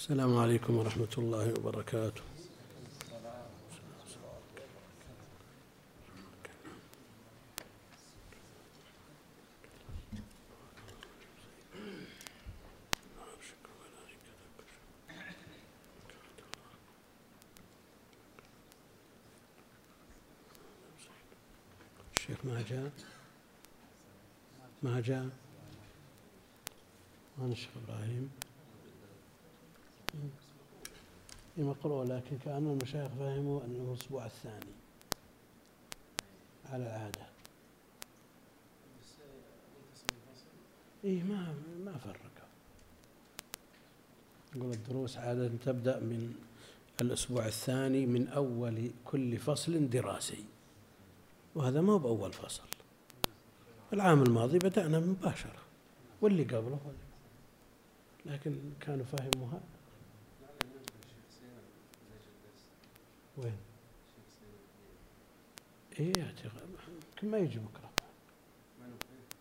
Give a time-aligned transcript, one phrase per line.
[0.00, 2.22] السلام عليكم ورحمة الله وبركاته.
[22.16, 22.90] الشيخ ما جاء؟
[24.82, 25.28] ما جاء
[27.38, 28.30] ما الشيخ إبراهيم
[31.60, 34.72] هي مقروءة لكن كأن المشايخ فهموا أنه الأسبوع الثاني
[36.72, 37.26] على العادة.
[41.04, 42.30] إيه ما ما فرقوا.
[44.56, 46.34] يقول الدروس عادة تبدأ من
[47.00, 50.44] الأسبوع الثاني من أول كل فصل دراسي
[51.54, 52.62] وهذا ما هو بأول فصل.
[53.92, 55.60] العام الماضي بدأنا مباشرة
[56.20, 56.92] واللي قبله.
[58.26, 59.60] لكن كانوا فهموها
[63.36, 63.56] وين؟
[66.00, 66.12] إيه
[67.22, 67.90] يمكن ما يجي بكرة.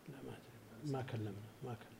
[0.09, 0.91] لا ما أدري.
[0.93, 1.31] ما كلمنا
[1.63, 1.99] ما كلمنا.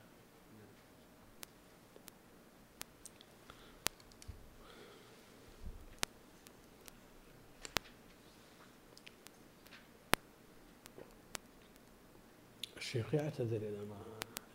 [12.76, 13.96] الشيخ يعتذر إذا ما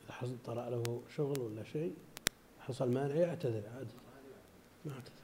[0.05, 1.95] إذا حصل طرأ له شغل ولا شيء
[2.59, 3.87] حصل مانع يعتذر عاد.
[4.85, 5.14] ما اعتذر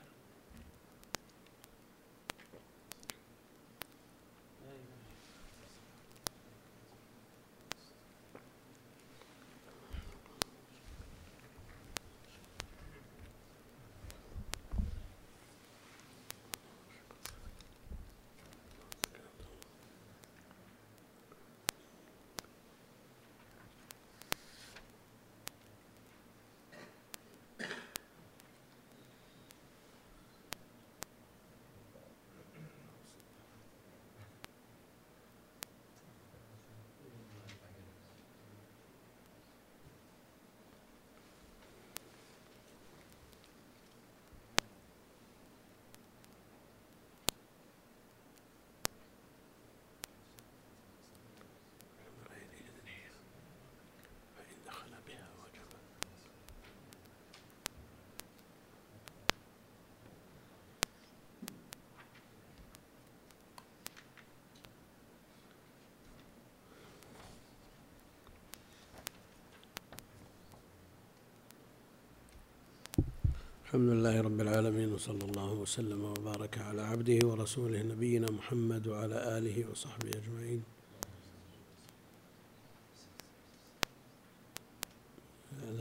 [73.72, 79.72] الحمد لله رب العالمين وصلى الله وسلم وبارك على عبده ورسوله نبينا محمد وعلى آله
[79.72, 80.64] وصحبه أجمعين.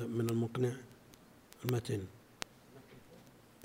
[0.07, 0.73] من المقنع؟
[1.65, 2.05] المتن.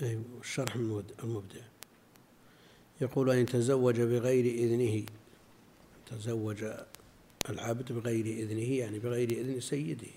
[0.02, 0.75] أي الشرح
[1.24, 1.66] المبدع.
[3.02, 5.06] يقول أن تزوج بغير إذنه
[6.09, 6.66] تزوج
[7.50, 10.16] العبد بغير إذنه يعني بغير إذن سيده.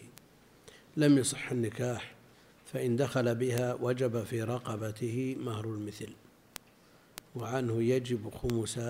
[0.97, 2.18] لم يصح النكاح.
[2.73, 6.12] فإن دخل بها وجب في رقبته مهر المثل
[7.34, 8.81] وعنه يجب خمس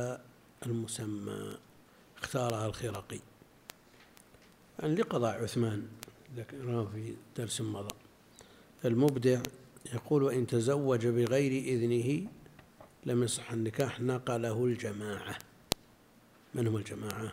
[0.66, 1.56] المسمى
[2.19, 3.19] اختارها الخرقي
[4.78, 5.88] يعني لقضاء عثمان
[6.37, 7.94] ذكرناه في درس مضى
[8.84, 9.41] المبدع
[9.94, 12.28] يقول وإن تزوج بغير إذنه
[13.06, 15.38] لم يصح النكاح نقله الجماعة
[16.55, 17.33] من هم الجماعة؟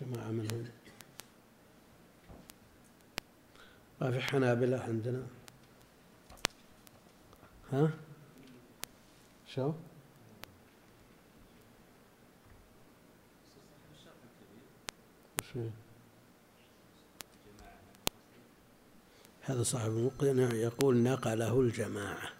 [0.00, 0.81] جماعة من هم؟
[4.02, 5.26] ما في حنابلة عندنا.
[7.72, 7.90] ها؟
[9.46, 9.72] شو؟
[19.42, 22.32] هذا صاحب المقنع يقول نقله الجماعة.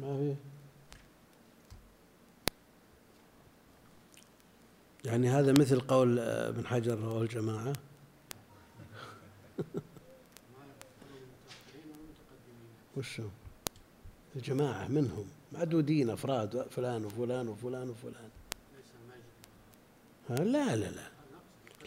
[0.00, 0.57] ما في؟
[5.08, 7.72] يعني هذا مثل قول ابن حجر رواه الجماعة.
[12.96, 13.28] وشو
[14.36, 15.24] الجماعة منهم.
[15.52, 18.30] معدودين أفراد فلان وفلان وفلان وفلان.
[20.28, 21.08] لا لا لا.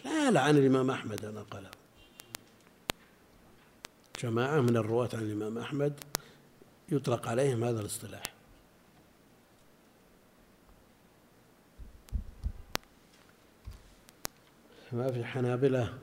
[0.04, 1.70] لا لا عن الإمام أحمد نقله
[4.22, 5.92] جماعة من الرواة عن الإمام أحمد
[6.88, 8.31] يطلق عليهم هذا الاصطلاح.
[14.92, 15.98] ما في حنابلة.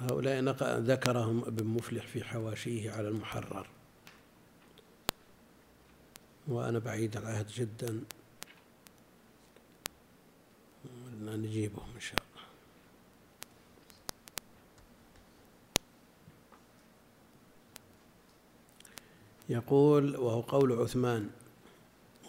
[0.00, 0.40] هؤلاء
[0.80, 3.66] ذكرهم ابن مفلح في حواشيه على المحرر.
[6.48, 8.04] وأنا بعيد العهد جدا.
[11.20, 12.29] نجيبهم إن شاء الله.
[19.50, 21.30] يقول وهو قول عثمان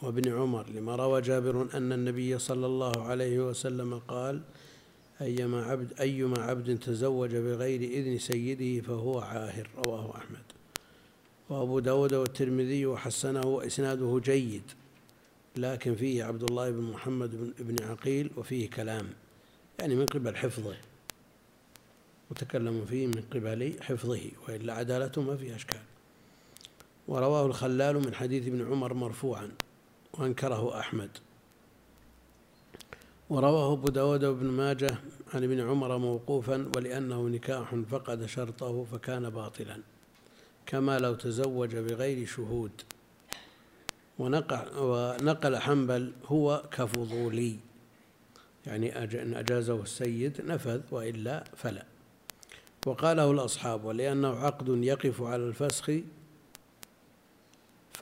[0.02, 4.42] وابن عمر لما روى جابر أن النبي صلى الله عليه وسلم قال
[5.22, 10.44] أيما عبد أيما عبد تزوج بغير إذن سيده فهو عاهر رواه أحمد.
[11.50, 14.72] وأبو داود والترمذي وحسنه وإسناده جيد
[15.58, 19.08] لكن فيه عبد الله بن محمد بن عقيل وفيه كلام.
[19.80, 20.76] يعني من قبل حفظه.
[22.32, 25.91] متكلم فيه من قبل حفظه وإلا عدالته ما فيها أشكال.
[27.08, 29.52] ورواه الخلال من حديث ابن عمر مرفوعا
[30.14, 31.10] وأنكره أحمد.
[33.30, 34.98] ورواه أبو داود وابن ماجه
[35.34, 39.82] عن ابن عمر موقوفا ولأنه نكاح فقد شرطه فكان باطلا
[40.66, 42.72] كما لو تزوج بغير شهود.
[44.20, 47.58] ونقل حنبل هو كفضولي
[48.66, 51.86] يعني إن أجازه السيد نفذ وإلا فلا.
[52.88, 55.92] وقاله الأصحاب ولأنه عقد يقف على الفسخ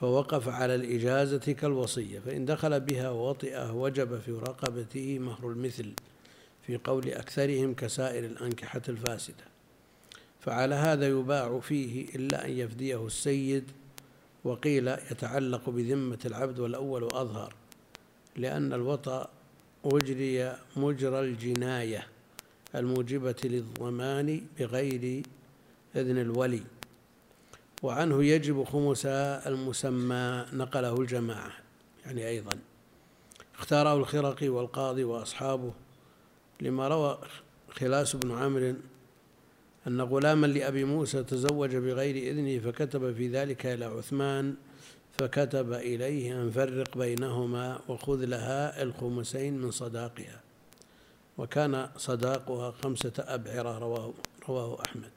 [0.00, 5.92] فوقف على الإجازة كالوصية فإن دخل بها ووطئه وجب في رقبته مهر المثل
[6.66, 9.44] في قول أكثرهم كسائر الأنكحة الفاسدة.
[10.40, 13.64] فعلى هذا يباع فيه إلا أن يفديه السيد
[14.44, 17.54] وقيل يتعلق بذمة العبد والأول أظهر
[18.36, 19.28] لأن الوطأ
[19.84, 22.06] أجري مجرى الجناية
[22.74, 25.22] الموجبة للضمان بغير
[25.96, 26.62] إذن الولي.
[27.82, 31.52] وعنه يجب خمس المسمى نقله الجماعة
[32.06, 32.58] يعني أيضا.
[33.58, 35.72] اختاره الخرقي والقاضي وأصحابه.
[36.60, 37.18] لما روى
[37.70, 38.74] خلاس بن عامر
[39.86, 44.54] أن غلاما لأبي موسى تزوج بغير إذنه فكتب في ذلك إلى عثمان
[45.18, 50.40] فكتب إليه أن فرق بينهما وخذ لها الخمسين من صداقها.
[51.38, 54.12] وكان صداقها خمسة أبعرة رواه,
[54.48, 55.10] رواه أحمد.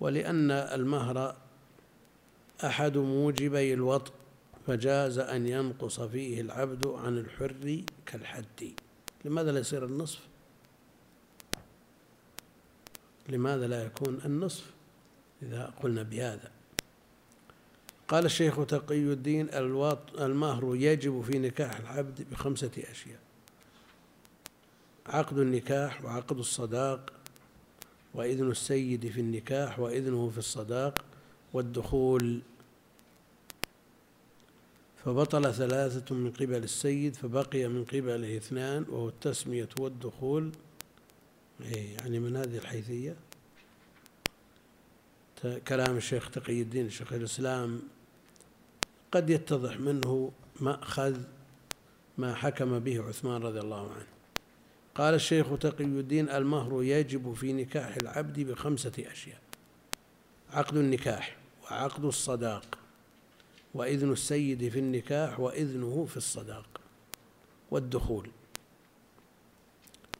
[0.00, 1.36] ولأن المهر
[2.64, 4.12] أحد موجبي الوطء
[4.66, 8.72] فجاز أن ينقص فيه العبد عن الحر كالحد.
[9.24, 10.20] لماذا لا يصير النصف؟
[13.28, 14.70] لماذا لا يكون النصف
[15.42, 16.50] إذا قلنا بهذا؟
[18.08, 19.48] قال الشيخ تقي الدين
[20.18, 23.18] المهر يجب في نكاح العبد بخمسة أشياء
[25.06, 27.12] عقد النكاح وعقد الصداق
[28.14, 31.04] وإذن السيد في النكاح وإذنه في الصداق
[31.56, 32.40] والدخول.
[35.04, 40.52] فبطل ثلاثة من قبل السيد فبقي من قبله اثنان وهو التسمية والدخول.
[41.60, 43.16] إيه، يعني من هذه الحيثية.
[45.68, 47.82] كلام الشيخ تقي الدين شيخ الإسلام
[49.12, 51.16] قد يتضح منه مأخذ
[52.18, 54.06] ما حكم به عثمان رضي الله عنه.
[54.94, 59.40] قال الشيخ تقي الدين المهر يجب في نكاح العبد بخمسة أشياء.
[60.50, 61.45] عقد النكاح.
[61.70, 62.78] وعقد الصداق
[63.74, 66.80] وإذن السيد في النكاح وإذنه في الصداق
[67.70, 68.30] والدخول.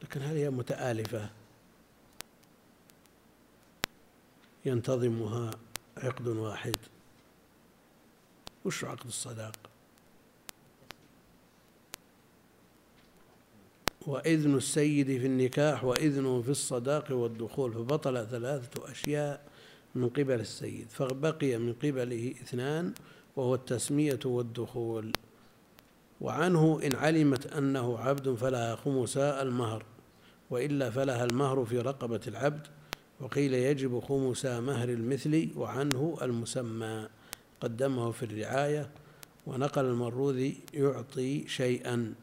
[0.03, 1.31] لكن هل هي متآلفة؟
[4.65, 5.51] ينتظمها
[5.97, 6.77] عقد واحد.
[8.65, 9.57] وش عقد الصداق؟
[14.07, 17.73] وإذن السيد في النكاح وإذنه في الصداق والدخول.
[17.73, 19.56] فبطل ثلاثة أشياء
[19.97, 22.93] من قبل السيد فبقي من قبله اثنان
[23.37, 25.13] وهو التسمية والدخول.
[26.21, 29.85] وعنه إن علمت أنه عبد فلها خمسا المهر
[30.51, 32.67] وإلا فلها المهر في رقبة العبد
[33.21, 37.09] وقيل يجب خمسا مهر المثل وعنه المسمى.
[37.61, 38.91] قدمه في الرعاية
[39.47, 42.15] ونقل المروذي يعطي شيئا.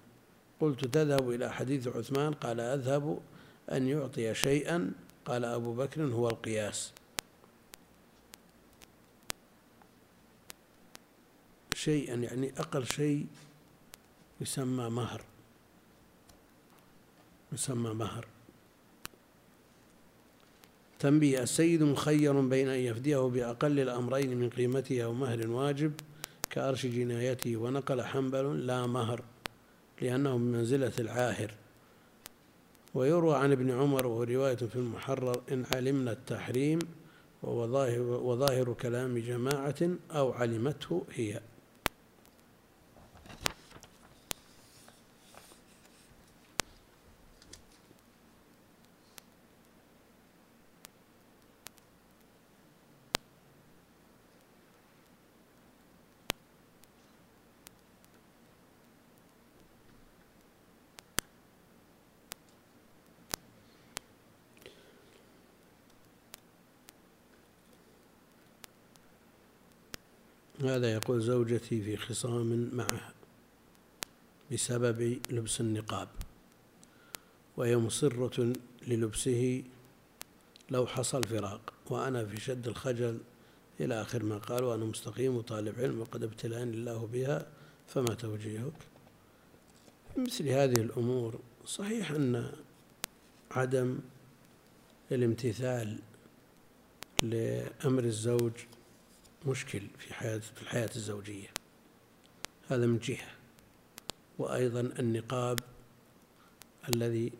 [0.61, 3.19] قلت تذهب إلى حديث عثمان قال أذهب
[3.71, 4.91] أن يعطي شيئا
[5.25, 6.93] قال أبو بكر هو القياس.
[11.75, 13.25] شيئا يعني أقل شيء
[14.41, 15.21] يسمى مهر.
[17.53, 18.27] يسمى مهر.
[20.99, 25.93] تنبيه السيد مخير بين أن يفديه بأقل الأمرين من قيمته أو مهر واجب
[26.49, 27.57] كأرش جنايته.
[27.57, 29.23] ونقل حنبل لا مهر
[30.01, 31.53] لأنه بمنزلة العاهر.
[32.93, 36.79] ويروى عن ابن عمر وهو رواية في المحرر إن علمنا التحريم
[37.43, 39.75] وهو ظاهر, وظاهر كلام جماعة
[40.11, 41.41] أو علمته هي.
[70.65, 73.13] هذا يقول زوجتي في خصام معها
[74.51, 76.07] بسبب لبس النقاب
[77.57, 78.53] وهي مصرة
[78.87, 79.63] للبسه
[80.69, 83.17] لو حصل فراق وأنا في شد الخجل
[83.79, 87.47] إلى آخر ما قال وأنا مستقيم وطالب علم وقد ابتلأني الله بها
[87.87, 88.73] فما توجيهك؟
[90.17, 92.51] مثل هذه الأمور صحيح أن
[93.51, 93.99] عدم
[95.11, 95.99] الامتثال
[97.23, 98.51] لأمر الزوج
[99.47, 101.47] مشكل في حياة في الحياة الزوجية.
[102.69, 103.31] هذا من جهة.
[104.37, 105.59] وأيضا النقاب
[106.95, 107.31] الذي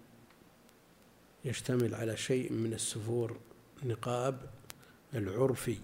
[1.46, 3.40] يشتمل على شيء من السفور
[3.84, 4.50] نقاب
[5.14, 5.78] العرفي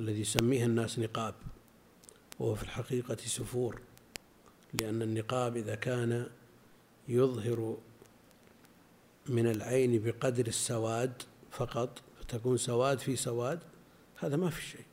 [0.00, 1.34] الذي يسميه الناس نقاب.
[2.38, 3.80] وهو في الحقيقة سفور.
[4.80, 6.30] لأن النقاب إذا كان
[7.08, 7.76] يظهر
[9.26, 13.60] من العين بقدر السواد فقط فتكون سواد في سواد
[14.16, 14.87] هذا ما في شيء.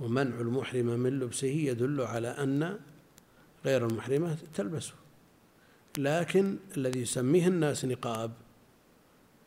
[0.00, 2.80] ومنع المحرمة من لبسه يدل على أن
[3.64, 4.94] غير المحرمة تلبسه.
[5.98, 8.32] لكن الذي يسميه الناس نقاب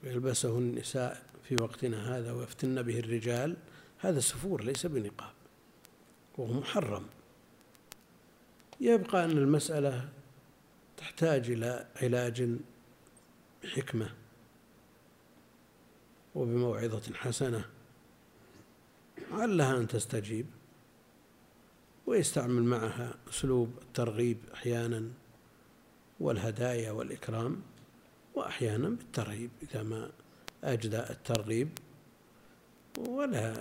[0.03, 3.57] ويلبسه النساء في وقتنا هذا ويفتن به الرجال
[3.97, 5.33] هذا سفور ليس بنقاب
[6.37, 7.05] وهو محرم.
[8.81, 10.09] يبقى أن المسألة
[10.97, 12.49] تحتاج إلى علاج
[13.63, 14.09] بحكمة
[16.35, 17.65] وبموعظة حسنة.
[19.31, 20.45] علها أن تستجيب
[22.05, 25.09] ويستعمل معها أسلوب الترغيب أحيانا
[26.19, 27.61] والهدايا والإكرام
[28.35, 30.11] وأحيانا بالترهيب إذا ما
[30.63, 31.69] أجدى الترغيب
[32.97, 33.53] ولا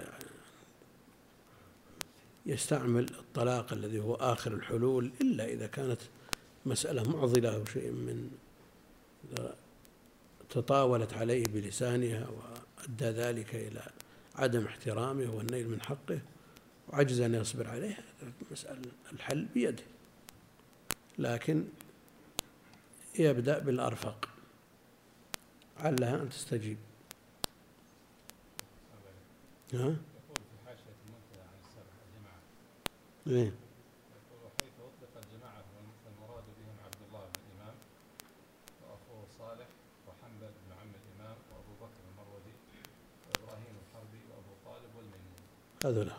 [2.46, 6.00] يستعمل الطلاق الذي هو آخر الحلول إلا إذا كانت
[6.66, 8.30] مسألة معضلة أو شيء من
[10.50, 13.82] تطاولت عليه بلسانها وأدى ذلك إلى
[14.40, 16.20] عدم احترامه والنيل من حقه
[16.88, 17.98] وعجز أن يصبر عليه
[18.50, 18.82] مسألة
[19.12, 19.82] الحل بيده
[21.18, 21.64] لكن
[23.18, 24.28] يبدأ بالأرفق
[25.78, 26.78] علها أن تستجيب
[29.74, 29.96] ها؟ يقول
[30.50, 32.40] في حاشية المنتهى عن السبع الجماعة
[33.26, 33.52] إيه؟
[34.16, 35.62] يقول وحيث أطلق الجماعة
[36.04, 37.74] فالمراد بهم عبد الله بن الإمام
[38.82, 39.68] وأخوه صالح
[40.08, 42.54] وحنبل بن عم الإمام وأبو بكر المروزي
[43.26, 45.42] وإبراهيم الحربي وأبو طالب والميمون
[45.84, 46.12] هذولا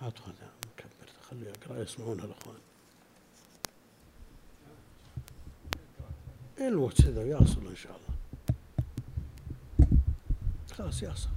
[0.00, 2.56] هاتوا هذا مكبر خليه يقرأ يسمعونها الأخوان.
[6.60, 8.08] الوقت هذا يصل إن شاء الله.
[10.72, 11.28] خلاص يصل.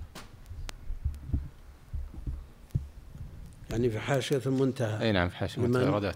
[3.70, 5.02] يعني في حاشية المنتهى.
[5.02, 6.14] أي نعم في حاشية المنتهى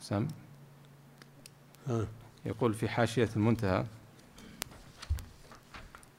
[0.00, 0.43] سم ها.
[2.46, 3.84] يقول في حاشية المنتهى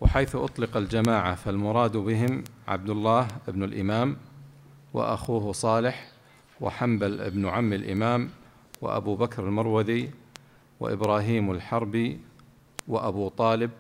[0.02, 4.18] وحيث أطلق الجماعة فالمراد بهم عبد الله بن الإمام
[4.94, 6.12] وأخوه صالح
[6.62, 8.30] وحنبل بن عم الإمام
[8.82, 10.12] وأبو بكر المروذي
[10.80, 12.20] وإبراهيم الحربي
[12.88, 13.72] وأبو طالب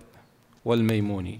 [0.65, 1.39] والميموني.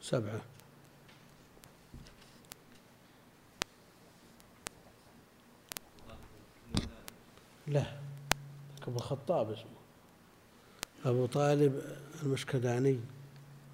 [0.00, 0.51] سبعة.
[7.66, 7.98] لا
[8.82, 9.66] أبو الخطاب اسمه.
[11.04, 11.82] أبو طالب
[12.22, 13.00] المشكداني.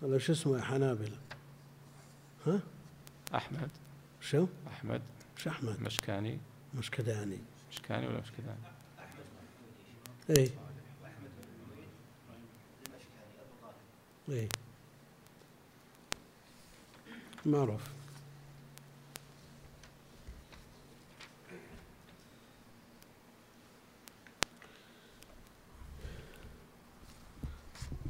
[0.03, 1.19] ولا شو اسمه يا حنابلة؟
[2.47, 2.61] ها؟
[3.35, 3.71] أحمد.
[4.21, 5.03] شو؟ أحمد.
[5.37, 6.39] شو أحمد؟ مشكاني.
[6.75, 7.39] مشكداني.
[7.73, 8.59] مشكاني ولا مشكداني؟
[10.31, 10.51] اي
[14.29, 14.49] اي
[17.47, 17.98] معروف.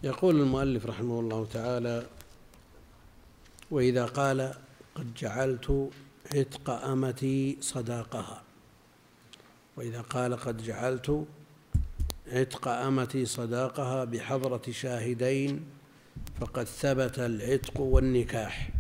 [0.03, 2.07] يقول المؤلف رحمه الله تعالى
[3.71, 4.55] وإذا قال
[4.95, 5.91] قد جعلت
[6.35, 8.43] عتق أمتي صداقها.
[9.77, 11.27] وإذا قال قد جعلت
[12.27, 15.65] عتق أمتي صداقها بحضرة شاهدين
[16.41, 18.71] فقد ثبت العتق والنكاح.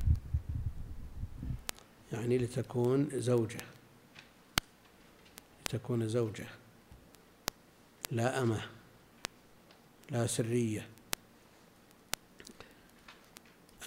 [2.12, 3.60] يعني لتكون زوجة.
[5.66, 6.46] لتكون زوجة.
[8.10, 8.60] لا أمة.
[10.10, 10.97] لا سرية.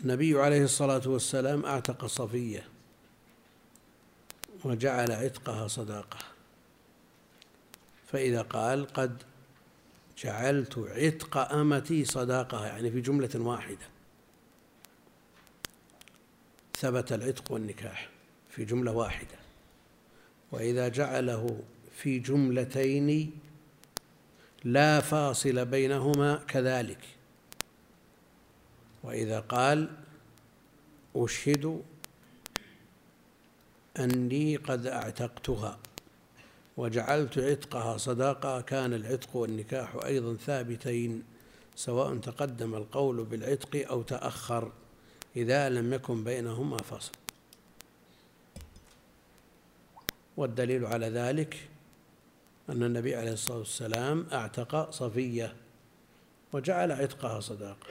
[0.04, 2.64] النبي عليه الصلاة والسلام أعتق صفية
[4.64, 6.18] وجعل عتقها صداقة.
[8.08, 9.24] فإذا قال قد
[10.18, 13.88] جعلت عتق أمتي صداقة يعني في جملة واحدة.
[16.78, 18.10] ثبت العتق والنكاح
[18.50, 19.40] في جملة واحدة.
[20.52, 21.60] وإذا جعله
[21.96, 23.32] في جملتين
[24.64, 27.21] لا فاصل بينهما كذلك.
[29.04, 29.90] وإذا قال
[31.16, 31.82] أشهد
[34.00, 35.80] أني قد أعتقتها
[36.78, 41.24] وجعلت عتقها صداقة كان العتق والنكاح أيضا ثابتين
[41.76, 44.72] سواء تقدم القول بالعتق أو تأخر
[45.36, 47.12] إذا لم يكن بينهما فصل.
[50.38, 51.70] والدليل على ذلك
[52.70, 55.56] أن النبي عليه الصلاة والسلام أعتق صفية
[56.54, 57.88] وجعل عتقها صداقة.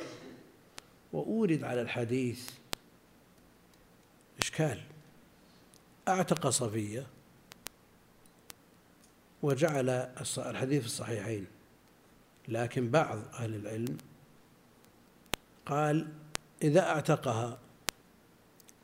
[1.12, 2.50] وأورد على الحديث
[4.38, 4.80] إشكال.
[6.08, 7.06] أعتق صفية
[9.42, 9.90] وجعل
[10.38, 11.46] الحديث في الصحيحين
[12.48, 13.98] لكن بعض أهل العلم
[15.66, 16.08] قال
[16.62, 17.58] إذا أعتقها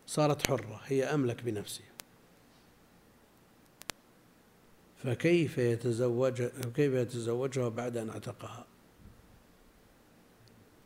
[0.07, 1.87] صارت حرة هي أملك بنفسها.
[5.05, 6.43] فكيف يتزوج
[6.75, 8.67] كيف يتزوجها بعد أن أعتقها؟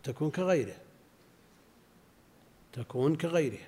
[0.02, 0.76] تكون كغيره.
[2.72, 3.58] تكون كغيره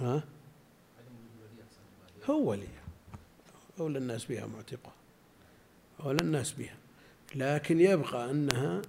[0.00, 0.24] ها؟
[2.30, 2.68] هو ولي
[3.80, 4.92] أولى الناس بها معتقة.
[6.00, 6.76] أولى الناس بها.
[7.34, 8.82] لكن يبقى أنها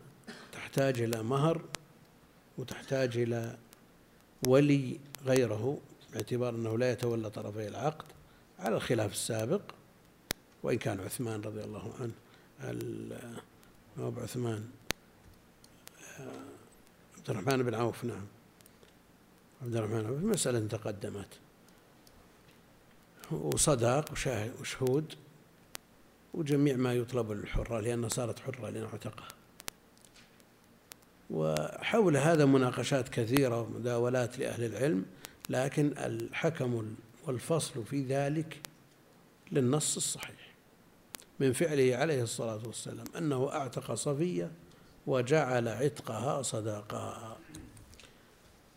[0.51, 1.61] تحتاج إلى مهر
[2.57, 3.57] وتحتاج إلى
[4.47, 5.77] ولي غيره
[6.13, 8.05] باعتبار أنه لا يتولى طرفي العقد
[8.59, 9.61] على الخلاف السابق.
[10.63, 12.13] وإن كان عثمان رضي الله عنه
[13.97, 14.69] أبو عثمان
[17.17, 18.25] عبد الرحمن بن عوف نعم.
[19.61, 21.27] عبد الرحمن عوف مسألة تقدمت.
[23.31, 24.11] وصداق
[24.59, 25.13] وشهود
[26.33, 29.27] وجميع ما يطلب للحرة لأنها صارت حرة لأن اعتقها
[31.29, 35.05] وحول هذا مناقشات كثيرة ومداولات لأهل العلم
[35.49, 36.95] لكن الحكم
[37.27, 38.61] والفصل في ذلك
[39.51, 40.51] للنص الصحيح.
[41.39, 44.51] من فعله عليه الصلاة والسلام أنه أعتق صفية
[45.07, 47.37] وجعل عتقها صداقها.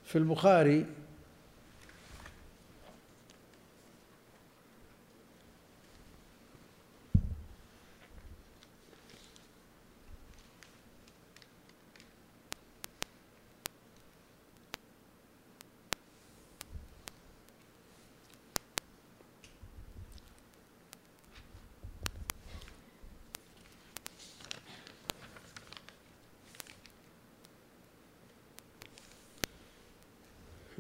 [0.05, 0.87] في البخاري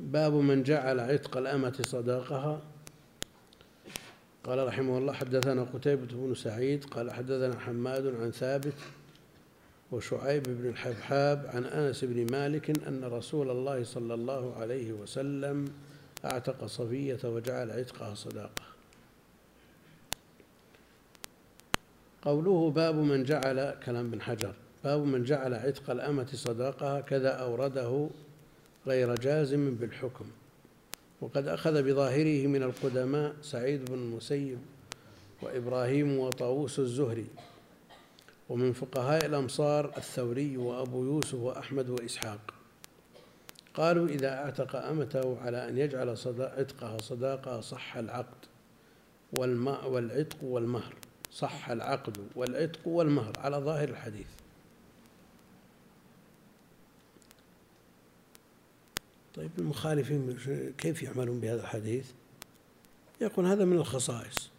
[0.05, 2.61] باب من جعل عتق الأمة صداقها.
[4.45, 8.75] قال رحمه الله حدثنا قتيبة بن سعيد قال حدثنا حماد عن ثابت
[9.93, 15.69] وشعيب بن الحبحاب عن أنس بن مالك أن رسول الله صلى الله عليه وسلم
[16.25, 18.63] أعتق صفية وجعل عتقها صداقة.
[22.23, 28.09] قوله باب من جعل كلام بن حجر باب من جعل عتق الأمة صداقها كذا أورده
[28.87, 30.25] غير جازم بالحكم
[31.21, 34.59] وقد أخذ بظاهره من القدماء سعيد بن المسيب
[35.43, 37.27] وإبراهيم وطاووس الزهري
[38.49, 42.55] ومن فقهاء الأمصار الثوري وأبو يوسف وأحمد وإسحاق.
[43.75, 48.47] قالوا إذا أعتق أمته على أن يجعل عتقها صداقة صح العقد
[49.39, 50.95] والماء والعتق والمهر
[51.33, 54.27] صح العقد والعتق والمهر على ظاهر الحديث.
[59.35, 60.37] طيب المخالفين
[60.79, 62.11] كيف يعملون بهذا الحديث؟
[63.21, 64.51] يقول هذا من الخصائص.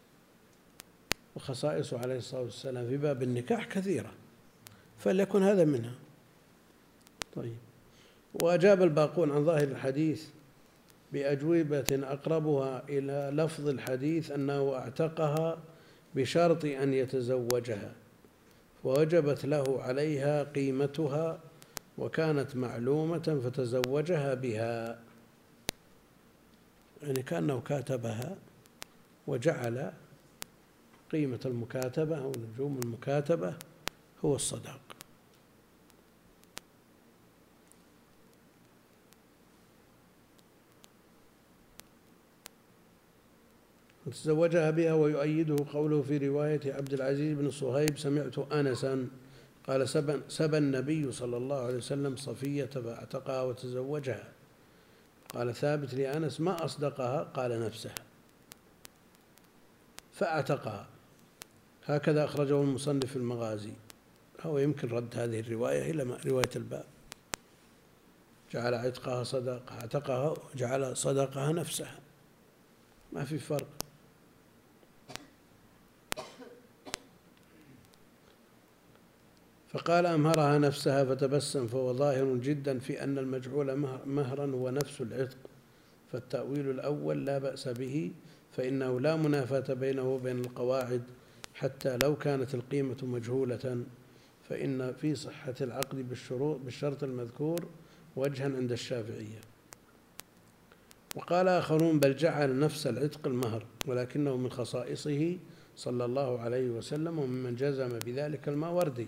[1.36, 4.12] وخصائصه عليه الصلاة والسلام في باب النكاح كثيرة
[5.00, 5.94] فليكن هذا منها.
[7.36, 7.56] طيب
[8.34, 10.28] وأجاب الباقون عن ظاهر الحديث
[11.14, 15.58] بأجوبة أقربها إلى لفظ الحديث أنه اعتقها
[16.16, 17.94] بشرط أن يتزوجها
[18.84, 21.40] ووجبت له عليها قيمتها
[21.98, 25.00] وكانت معلومة فتزوجها بها.
[27.04, 28.38] يعني كأنه كاتبها
[29.28, 29.94] وجعل
[31.12, 33.54] قيمة المكاتبة أو نجوم المكاتبة
[34.26, 34.80] هو الصداق.
[44.06, 49.08] فتزوجها بها ويؤيده قوله في رواية عبد العزيز بن صهيب سمعت أنسا.
[49.68, 54.32] قال سبى سبى النبي صلى الله عليه وسلم صفية فاعتقها وتزوجها.
[55.34, 57.96] قال ثابت لأنس ما أصدقها؟ قال نفسها
[60.14, 60.88] فأعتقها.
[61.86, 63.74] هكذا أخرجه المصنف المغازي.
[64.42, 66.86] هو يمكن رد هذه الرواية إلى رواية الباب.
[68.52, 72.00] جعل عتقها صدقة اعتقها وجعل صدقها نفسها.
[73.14, 73.68] ما في فرق.
[79.76, 85.38] فقال أمهرها نفسها فتبسم فهو ظاهر جدا في أن المجعول مهرا هو نفس العتق
[86.12, 88.12] فالتأويل الأول لا بأس به
[88.52, 91.02] فإنه لا منافاة بينه وبين القواعد
[91.54, 93.84] حتى لو كانت القيمة مجهولة
[94.50, 97.68] فإن في صحة العقد بالشروط بالشرط المذكور
[98.16, 99.42] وجها عند الشافعية.
[101.16, 105.38] وقال آخرون بل جعل نفس العتق المهر ولكنه من خصائصه
[105.76, 109.08] صلى الله عليه وسلم وممن جزم بذلك الماوردي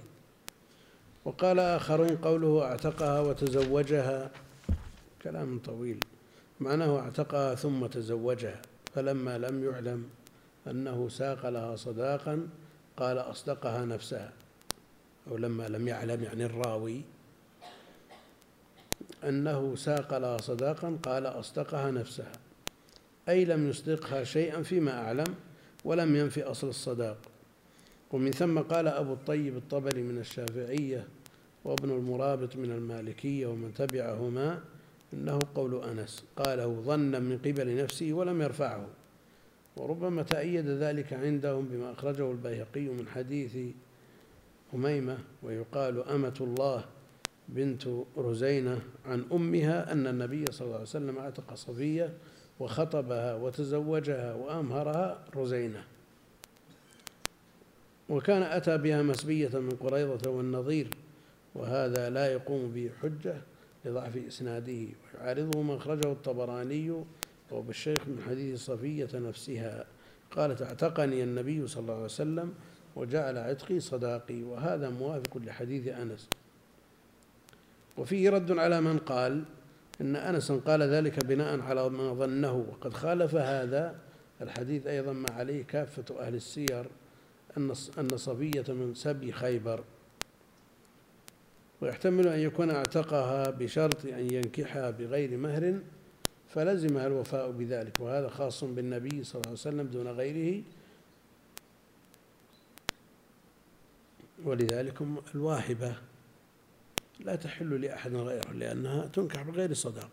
[1.28, 4.32] وقال آخرون قوله اعتقها وتزوجها.
[5.22, 6.00] كلام طويل.
[6.60, 8.62] معناه اعتقها ثم تزوجها.
[8.96, 10.10] فلما لم يعلم
[10.68, 12.48] أنه ساق لها صداقا
[12.98, 14.34] قال أصدقها نفسها.
[15.32, 17.02] أو لما لم يعلم يعني الراوي.
[19.24, 22.32] أنه ساق لها صداقا قال أصدقها نفسها.
[23.30, 25.36] أي لم يصدقها شيئا فيما أعلم
[25.86, 27.18] ولم ينفي أصل الصداق.
[28.12, 31.08] ومن ثم قال أبو الطيب الطبري من الشافعية
[31.68, 34.62] وابن المرابط من المالكية ومن تبعهما
[35.14, 36.24] إنه قول أنس.
[36.38, 38.88] قاله ظنا من قبل نفسه ولم يرفعه.
[39.78, 43.58] وربما تأيد ذلك عندهم بما أخرجه البيهقي من حديث
[44.74, 46.86] أميمة ويقال أمة الله
[47.50, 52.14] بنت رزينة عن أمها أن النبي صلى الله عليه وسلم اعتق صفية
[52.60, 55.84] وخطبها وتزوجها وأمهرها رزينة.
[58.10, 60.90] وكان أتى بها مسبية من قريضة والنظير
[61.56, 63.42] وهذا لا يقوم به حجة
[63.86, 64.88] لضعف إسناده.
[65.14, 67.04] ويعارضه ما أخرجه الطبراني
[67.52, 69.86] وبالشيخ من حديث صفية نفسها.
[70.32, 72.54] قالت اعتقني النبي صلى الله عليه وسلم
[72.96, 76.30] وجعل عتقي صداقي وهذا موافق لحديث أنس.
[77.98, 79.44] وفيه رد على من قال
[80.02, 82.66] إن أنس قال ذلك بناء على ما ظنه.
[82.72, 83.96] وقد خالف هذا
[84.42, 86.86] الحديث أيضا ما عليه كافة أهل السير
[87.58, 89.84] أن صفية من سبي خيبر.
[91.82, 95.80] ويحتمل أن يكون اعتقها بشرط أن ينكحها بغير مهر
[96.50, 100.64] فلزمها الوفاء بذلك وهذا خاص بالنبي صلى الله عليه وسلم دون غيره.
[104.44, 105.02] ولذلك
[105.36, 105.96] الواهبة
[107.20, 110.10] لا تحل لأحد غيره لأنها تنكح بغير صداق.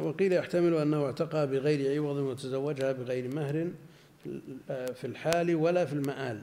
[0.00, 3.70] وقيل يحتمل أنه اعتقى بغير عوض وتزوجها بغير مهر
[4.94, 6.42] في الحال ولا في المآل.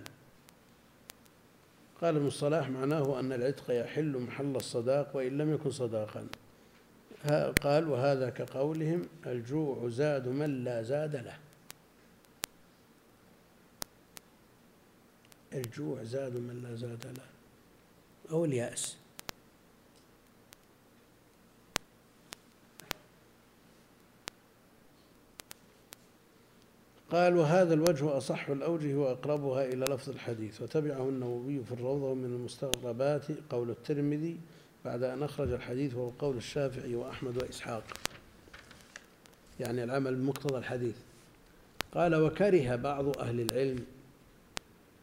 [2.01, 6.27] قال ابن الصلاح معناه أن العتق يحل محل الصداق وإن لم يكن صداقا.
[7.61, 11.37] قال وهذا كقولهم الجوع زاد من لا زاد له.
[15.53, 17.25] الجوع زاد من لا زاد له.
[18.31, 19.00] أو اليأس.
[27.11, 30.61] قال وهذا الوجه أصح الأوجه وأقربها إلى لفظ الحديث.
[30.61, 34.37] وتبعه النووي في الروضة من المستغربات قول الترمذي
[34.85, 37.83] بعد أن أخرج الحديث وهو قول الشافعي وأحمد وإسحاق.
[39.59, 40.95] يعني العمل بمقتضى الحديث.
[41.93, 43.85] قال وكره بعض أهل العلم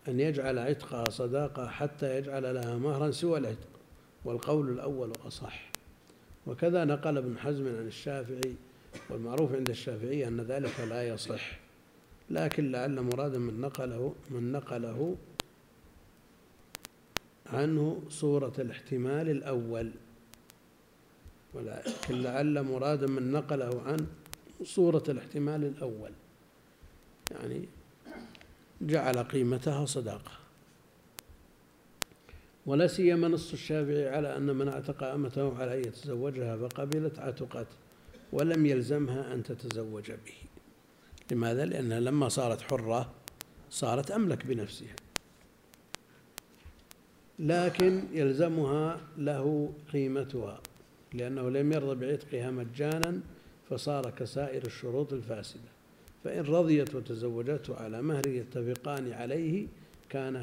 [0.08, 3.68] أن يجعل عتقها صداقة حتى يجعل لها مهرا سوى العتق
[4.24, 5.70] والقول الأول أصح.
[6.46, 8.54] وكذا نقل ابن حزم عن الشافعي
[9.10, 11.67] والمعروف عند الشافعي أن ذلك لا يصح.
[12.30, 15.16] لكن لعل مرادا من نقله من نقله
[17.46, 19.90] عنه صورة الاحتمال الأول.
[21.54, 24.06] ولكن لعل مرادا من نقله عن
[24.64, 26.10] صورة الاحتمال الأول.
[27.30, 27.68] يعني
[28.80, 30.32] جعل قيمتها صداقة.
[32.66, 37.66] ولا سيما نص الشافعي على أن من أعتق أمته على أن يتزوجها فقبلت عتقت
[38.32, 40.47] ولم يلزمها أن تتزوج به.
[41.32, 43.10] لماذا؟ لأنها لما صارت حرة
[43.70, 44.96] صارت أملك بنفسها.
[47.38, 50.60] لكن يلزمها له قيمتها
[51.12, 53.20] لأنه لم يرضى بعتقها مجانا
[53.70, 55.68] فصار كسائر الشروط الفاسدة.
[56.24, 59.66] فإن رضيت وتزوجته على مهر يتفقان عليه
[60.08, 60.36] كان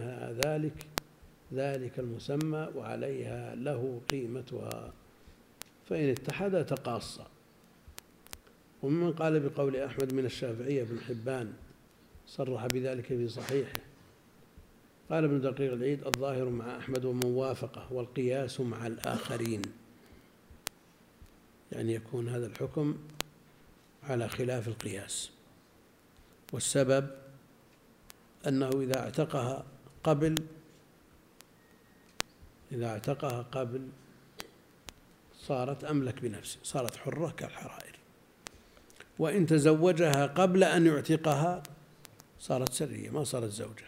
[0.45, 0.85] ذلك
[1.53, 4.93] ذلك المسمى وعليها له قيمتها.
[5.89, 7.27] فإن اتحدا تقاصا
[8.85, 11.53] وممن قال بقول أحمد من الشافعية بن حبان
[12.27, 13.73] صرح بذلك في صحيحه.
[15.09, 19.61] قال ابن دقيق العيد الظاهر مع أحمد ومن وافقه والقياس مع الآخرين.
[21.71, 22.97] يعني يكون هذا الحكم
[24.03, 25.31] على خلاف القياس.
[26.53, 27.09] والسبب
[28.47, 29.65] أنه إذا اعتقها
[30.03, 30.35] قبل
[32.71, 33.87] إذا اعتقها قبل
[35.35, 37.84] صارت أملك بنفسه صارت حرة كالحرائر.
[39.19, 41.63] وإن تزوجها قبل أن يعتقها
[42.39, 43.85] صارت سرية ما صارت زوجة.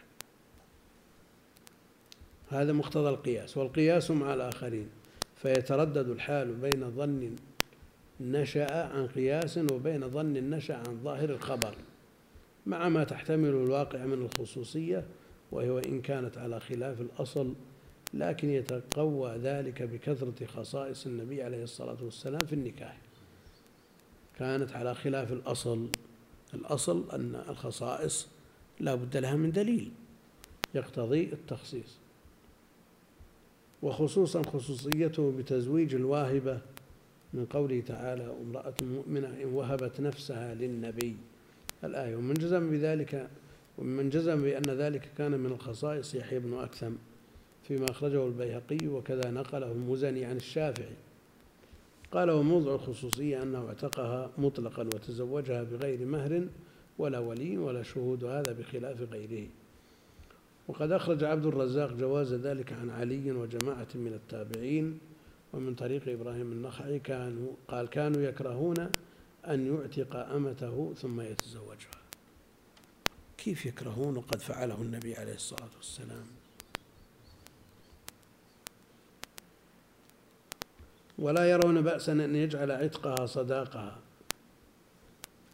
[2.50, 4.90] هذا مقتضى القياس والقياس مع الآخرين.
[5.42, 7.36] فيتردد الحال بين ظن
[8.22, 11.76] نشأ عن قياس وبين ظن نشأ عن ظاهر الخبر
[12.66, 15.06] مع ما تحتمل الواقع من الخصوصية
[15.52, 17.54] وهي وإن كانت على خلاف الأصل
[18.14, 22.98] لكن يتقوى ذلك بكثرة خصائص النبي عليه الصلاة والسلام في النكاح.
[24.38, 25.88] كانت على خلاف الأصل.
[26.54, 28.28] الأصل أن الخصائص
[28.80, 29.92] لا بد لها من دليل
[30.76, 31.98] يقتضي التخصيص.
[33.82, 36.60] وخصوصا خصوصيته بتزويج الواهبة
[37.34, 41.18] من قوله تعالى امرأة مؤمنة إن وهبت نفسها للنبي
[41.84, 42.16] الآية.
[42.16, 43.30] ومن جزم بذلك
[43.78, 46.92] ومن جزم بأن ذلك كان من الخصائص يحيى بن أكثم
[47.68, 50.96] فيما أخرجه البيهقي وكذا نقله المزني عن الشافعي.
[52.12, 56.48] قال وموضع الخصوصية أنه اعتقها مطلقا وتزوجها بغير مهر
[56.98, 59.48] ولا ولي ولا شهود هذا بخلاف غيره.
[60.68, 65.00] وقد أخرج عبد الرزاق جواز ذلك عن علي وجماعة من التابعين
[65.54, 68.90] ومن طريق إبراهيم النخعي كانوا قال كانوا يكرهون
[69.48, 71.98] أن يعتق أمته ثم يتزوجها.
[73.38, 76.37] كيف يكرهون؟ وقد فعله النبي عليه الصلاة والسلام.
[81.20, 84.00] ولا يرون بأسا أن يجعل عتقها صداقها.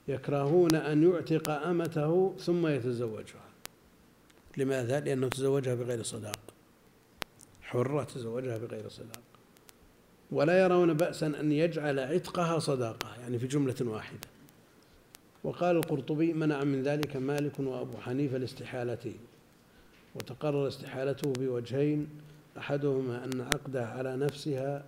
[0.07, 3.45] يكرهون أن يعتق أمته ثم يتزوجها.
[4.57, 6.39] لماذا؟ لأنه تزوجها بغير صداق.
[7.61, 9.21] حرة تزوجها بغير صداق.
[10.31, 14.27] ولا يرون بأسا أن يجعل عتقها صداقة يعني في جملة واحدة.
[15.43, 19.13] وقال القرطبي منع من ذلك مالك وأبو حنيفة لاستحالته
[20.15, 22.07] وتقرر استحالته بوجهين
[22.57, 24.83] أحدهما أن عقدها على نفسها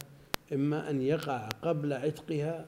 [0.53, 2.65] إما أن يقع قبل عتقها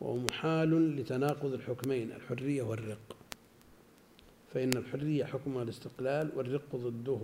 [0.00, 3.16] وهو محال لتناقض الحكمين الحرية والرق.
[4.54, 7.18] فإن الحرية حكمها الاستقلال والرق ضده.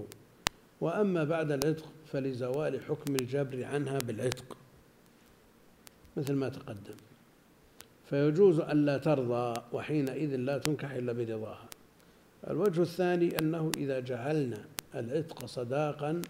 [0.80, 4.56] وأما بعد العتق فلزوال حكم الجبر عنها بالعتق
[6.16, 6.96] مثل ما تقدم.
[8.10, 11.68] فيجوز ألا ترضى وحينئذ لا تنكح إلا برضاها.
[12.48, 16.22] الوجه الثاني أنه إذا جعلنا العتق صداقا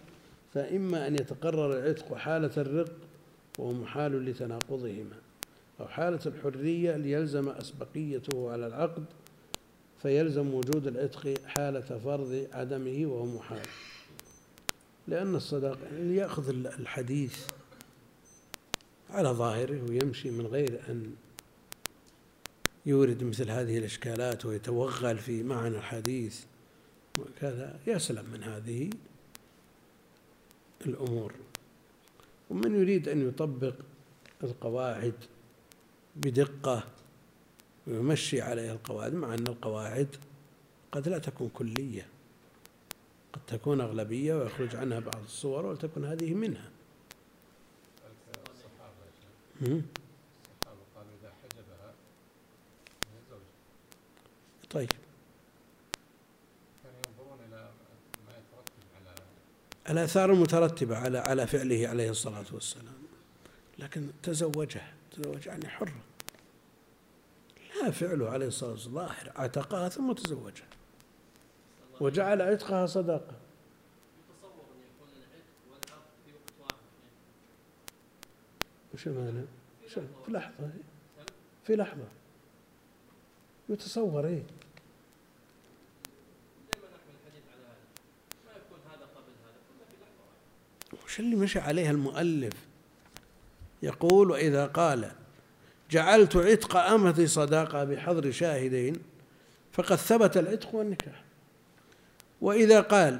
[0.53, 2.91] فإما أن يتقرر العتق حالة الرق
[3.57, 5.15] وهو محال لتناقضهما.
[5.79, 9.05] أو حالة الحرية ليلزم أسبقيته على العقد
[10.01, 13.67] فيلزم وجود العتق حالة فرض عدمه وهو محال.
[15.07, 17.47] لأن الصداق يأخذ الحديث
[19.09, 21.15] على ظاهره ويمشي من غير أن
[22.85, 26.43] يورد مثل هذه الإشكالات ويتوغل في معنى الحديث.
[27.19, 28.89] وكذا يسلم من هذه
[30.85, 31.33] الأمور.
[32.51, 33.73] ومن يريد أن يطبق
[34.43, 35.13] القواعد
[36.15, 36.83] بدقة
[37.87, 40.15] ويمشي عليها القواعد مع أن القواعد
[40.91, 42.07] قد لا تكون كلية
[43.33, 46.69] قد تكون أغلبية ويخرج عنها بعض الصور ولتكن هذه منها.
[54.71, 54.89] طيب
[56.83, 57.69] كانوا ينظرون إلى
[58.27, 59.15] ما يترتب على
[59.91, 62.93] الآثار المترتبة على على فعله عليه الصلاة والسلام.
[63.79, 65.91] لكن تزوجها تزوج يعني حر.
[67.81, 70.67] لا فعله عليه الصلاة والسلام ظاهر اعتقها ثم تزوجها
[72.01, 73.35] وجعل عتقها صداقة.
[78.93, 79.45] وش المعنى؟
[80.25, 80.69] في لحظة
[81.63, 82.07] في لحظة.
[83.69, 84.43] يتصور إيه؟
[91.11, 92.53] وش اللي مشى عليها المؤلف.
[93.83, 95.11] يقول وإذا قال
[95.89, 98.95] جعلت عتق أمتي صداقة بحضر شاهدين
[99.71, 101.23] فقد ثبت العتق والنكاح.
[102.41, 103.19] وإذا قال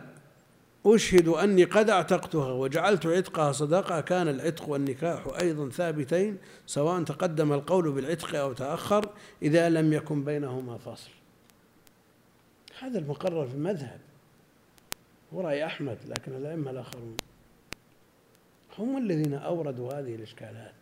[0.85, 7.91] أشهد أني قد اعتقتها وجعلت عتقها صداقة كان العتق والنكاح أيضا ثابتين سواء تقدم القول
[7.91, 9.09] بالعتق أو تأخر
[9.41, 11.11] إذا لم يكن بينهما فصل
[12.79, 13.99] هذا المقرر في المذهب
[15.31, 17.17] ورأي أحمد لكن الأئمة الآخرون.
[18.81, 20.73] هم الذين أوردوا هذه الإشكالات.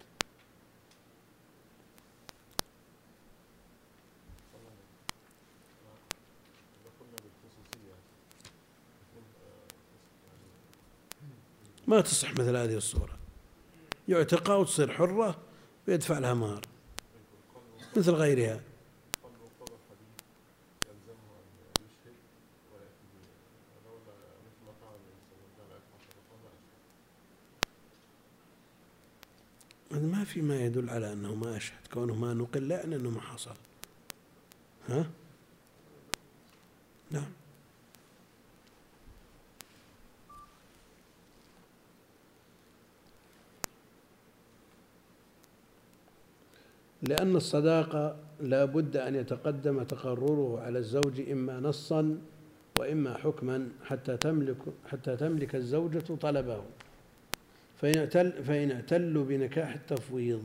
[11.88, 13.18] ما تصح مثل هذه الصورة.
[14.08, 15.38] يعتقى وتصير حرة
[15.88, 16.62] ويدفع لها مهر.
[17.98, 18.69] مثل غيرها.
[30.40, 33.56] في ما يدل على أنه ما أشهد كونه ما نقل لا يعني أنه ما حصل.
[34.90, 35.06] ها؟
[37.12, 37.32] نعم.
[47.02, 52.18] لأن الصداقة لا بد أن يتقدم تقرره على الزوج إما نصا
[52.80, 56.64] وإما حكما حتى تملك حتى تملك الزوجة طلبه.
[57.82, 60.44] فإن اعتل فإن اعتلوا بنكاح التفويض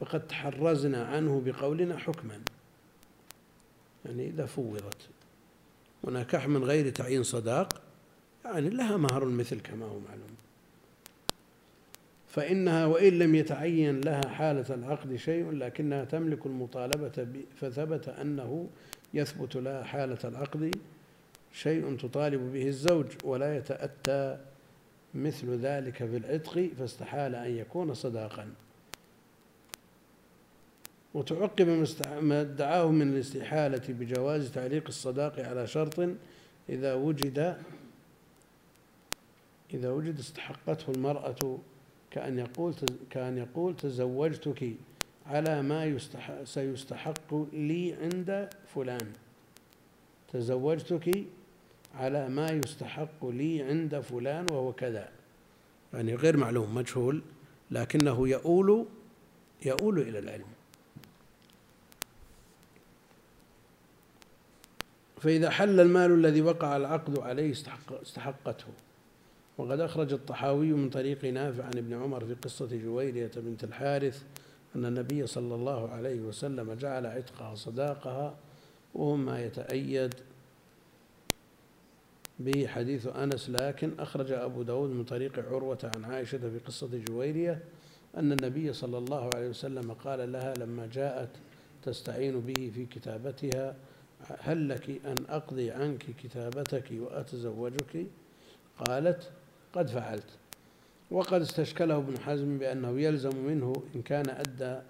[0.00, 2.40] فقد تحرزنا عنه بقولنا حكما.
[4.04, 5.08] يعني إذا فوضت.
[6.02, 7.82] ونكاح من غير تعيين صداق
[8.44, 10.36] يعني لها مهر مثل كما هو معلوم.
[12.28, 17.26] فإنها وإن لم يتعين لها حالة العقد شيء لكنها تملك المطالبة
[17.60, 18.68] فثبت أنه
[19.14, 20.74] يثبت لها حالة العقد
[21.52, 24.38] شيء تطالب به الزوج ولا يتأتى
[25.14, 28.54] مثل ذلك في العتق فاستحال أن يكون صداقا.
[31.14, 31.86] وتعقب
[32.20, 36.08] ما ادعاه من الاستحالة بجواز تعليق الصداق على شرط
[36.68, 37.58] إذا وجد
[39.74, 41.58] إذا وجد استحقته المرأة
[42.10, 42.74] كأن يقول
[43.10, 44.72] كأن يقول تزوجتك
[45.26, 49.12] على ما يستحق سيستحق لي عند فلان.
[50.32, 51.24] تزوجتك
[51.94, 55.08] على ما يستحق لي عند فلان وهو كذا.
[55.94, 57.22] يعني غير معلوم مجهول
[57.70, 58.86] لكنه يؤول
[59.64, 60.46] يؤول إلى العلم.
[65.20, 68.66] فإذا حل المال الذي وقع العقد عليه استحق استحقته.
[69.58, 74.22] وقد أخرج الطحاوي من طريق نافع عن ابن عمر في قصة جويرية بنت الحارث
[74.76, 78.36] أن النبي صلى الله عليه وسلم جعل عتقها صداقها
[78.94, 80.14] وهو ما يتأيد
[82.44, 87.62] به حديث أنس لكن أخرج أبو داود من طريق عروة عن عائشة في قصة جويرية
[88.16, 91.30] أن النبي صلى الله عليه وسلم قال لها لما جاءت
[91.82, 93.76] تستعين به في كتابتها
[94.38, 98.06] هل لك أن أقضي عنك كتابتك وأتزوجك
[98.78, 99.30] قالت
[99.72, 100.28] قد فعلت.
[101.10, 104.80] وقد استشكله ابن حزم بأنه يلزم منه إن كان أدى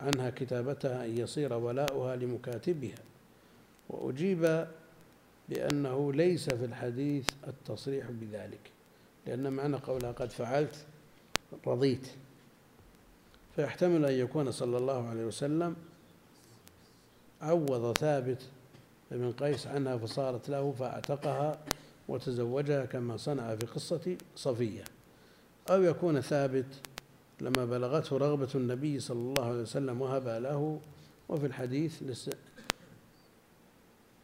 [0.00, 2.98] عنها كتابتها أن يصير ولاؤها لمكاتبها.
[3.88, 4.66] وأجيب
[5.48, 8.70] بأنه ليس في الحديث التصريح بذلك
[9.26, 10.86] لأن معنى قولها قد فعلت
[11.66, 12.06] رضيت.
[13.56, 15.76] فيحتمل أن يكون صلى الله عليه وسلم
[17.40, 18.42] عوض ثابت
[19.10, 21.58] بن قيس عنها فصارت له فأعتقها
[22.08, 24.84] وتزوجها كما صنع في قصة صفية.
[25.70, 26.66] أو يكون ثابت
[27.40, 30.80] لما بلغته رغبة النبي صلى الله عليه وسلم وهب له
[31.28, 32.02] وفي الحديث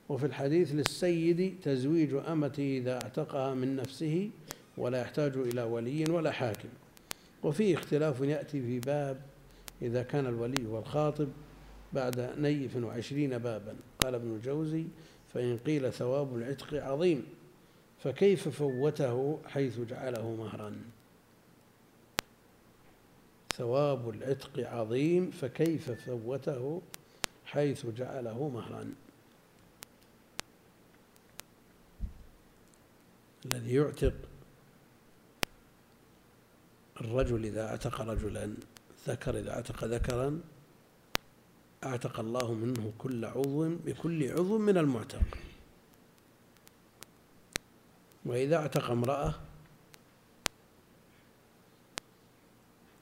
[0.08, 4.30] وفي الحديث للسيد تزويج أمته إذا اعتقها من نفسه
[4.76, 6.68] ولا يحتاج إلى ولي ولا حاكم.
[7.42, 9.20] وفيه اختلاف يأتي في باب
[9.82, 11.28] إذا كان الولي والخاطب
[11.92, 13.76] بعد نيف وعشرين بابا.
[14.00, 14.84] قال ابن الجوزي
[15.34, 17.26] فإن قيل ثواب العتق عظيم
[17.98, 20.76] فكيف فوته حيث جعله مهرا؟
[23.56, 26.82] ثواب العتق عظيم فكيف فوته
[27.44, 28.94] حيث جعله مهرا؟
[33.46, 34.14] الذي يعتق
[37.00, 38.54] الرجل إذا أعتق رجلا
[39.08, 40.40] ذكر إذا أعتق ذكرا
[41.84, 45.22] أعتق الله منه كل عضو بكل عضو من المعتق.
[48.24, 49.34] وإذا أعتق امرأة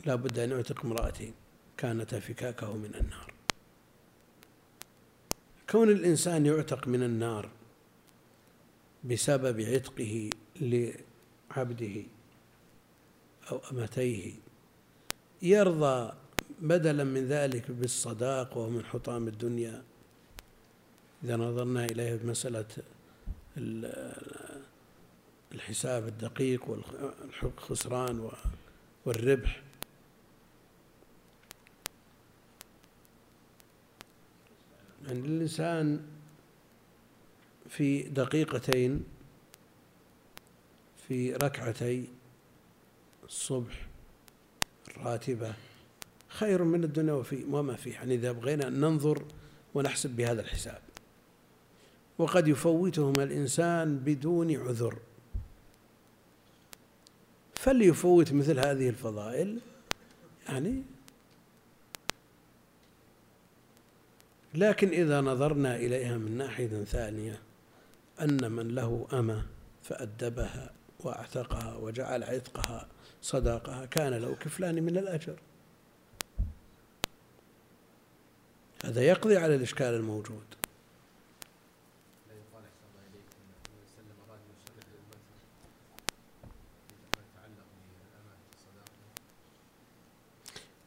[0.07, 1.35] لا بد أن يعتق امرأتين
[1.77, 3.33] كانتا فكاكه من النار.
[5.71, 7.51] كون الإنسان يعتق من النار
[9.11, 10.31] بسبب عتقه
[10.61, 12.03] لعبده
[13.51, 14.33] أو أمتيه.
[15.43, 16.13] يرضى
[16.61, 19.83] بدلا من ذلك بالصداق ومن حطام الدنيا.
[21.25, 22.67] إذا نظرنا إليه بمسألة
[25.53, 28.31] الحساب الدقيق والخسران
[29.07, 29.63] والربح.
[35.07, 36.07] يعني الإنسان
[37.69, 39.05] في دقيقتين
[41.09, 42.09] في ركعتي
[43.25, 43.87] الصبح
[44.89, 45.55] الراتبة
[46.29, 49.25] خير من الدنيا وفي وما فيه يعني إذا بغينا أن ننظر
[49.75, 50.81] ونحسب بهذا الحساب.
[52.19, 54.99] وقد يفوتهما الإنسان بدون عذر.
[57.55, 59.59] فليفوت مثل هذه الفضائل
[60.49, 60.83] يعني
[64.55, 67.39] لكن إذا نظرنا إليها من ناحية ثانية
[68.21, 69.47] أن من له أمة
[69.83, 72.89] فأدبها وأعتقها وجعل عتقها
[73.23, 75.39] صداقها كان له كفلان من الأجر.
[78.85, 80.45] هذا يقضي على الإشكال الموجود.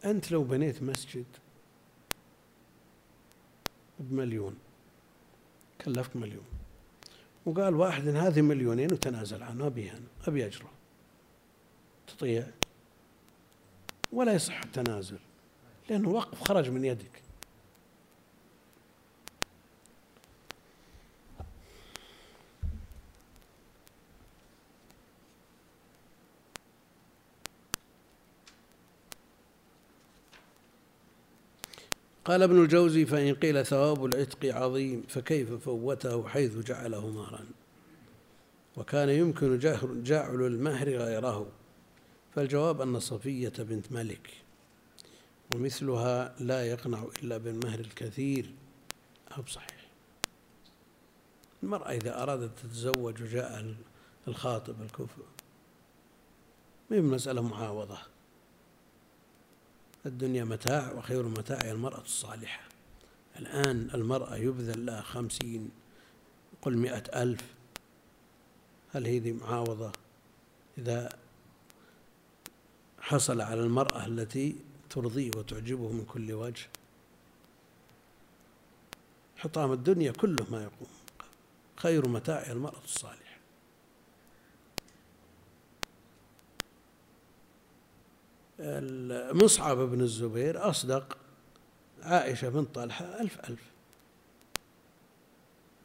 [0.06, 1.26] أنت لو بنيت مسجد
[4.00, 4.60] بمليون
[5.82, 6.59] كلفك مليون.
[7.50, 10.70] وقال واحد إن هذه مليونين وتنازل عنه أبيها أنا أبي أجره.
[12.08, 12.48] تطيع.
[14.14, 15.20] ولا يصح التنازل
[15.90, 17.22] لأنه وقف خرج من يدك.
[32.30, 37.46] قال ابن الجوزي فإن قيل ثواب العتق عظيم فكيف فوته حيث جعله مهرا
[38.78, 39.60] وكان يمكن
[40.04, 41.48] جعل المهر غيره.
[42.36, 44.30] فالجواب أن صفية بنت ملك
[45.56, 48.54] ومثلها لا يقنع إلا بالمهر الكثير.
[49.38, 49.90] أو صحيح.
[51.64, 53.76] المرأة إذا أرادت تتزوج وجاء
[54.28, 55.24] الخاطب الكفء
[56.90, 57.98] ما هي مسألة معاوضة؟
[60.06, 62.62] الدنيا متاع وخير المتاع المرأة الصالحة.
[63.40, 65.70] الآن المرأة يبذل لها خمسين
[66.62, 67.44] قل مئة ألف
[68.94, 69.92] هل هذه معاوضة؟
[70.78, 71.10] إذا
[73.00, 74.56] حصل على المرأة التي
[74.90, 76.68] ترضيه وتعجبه من كل وجه
[79.38, 80.90] حطام الدنيا كله ما يقوم.
[81.76, 83.29] خير متاع المرأة الصالحة.
[89.34, 91.18] مصعب بن الزبير أصدق
[92.02, 93.60] عائشة بنت طلحة ألف ألف.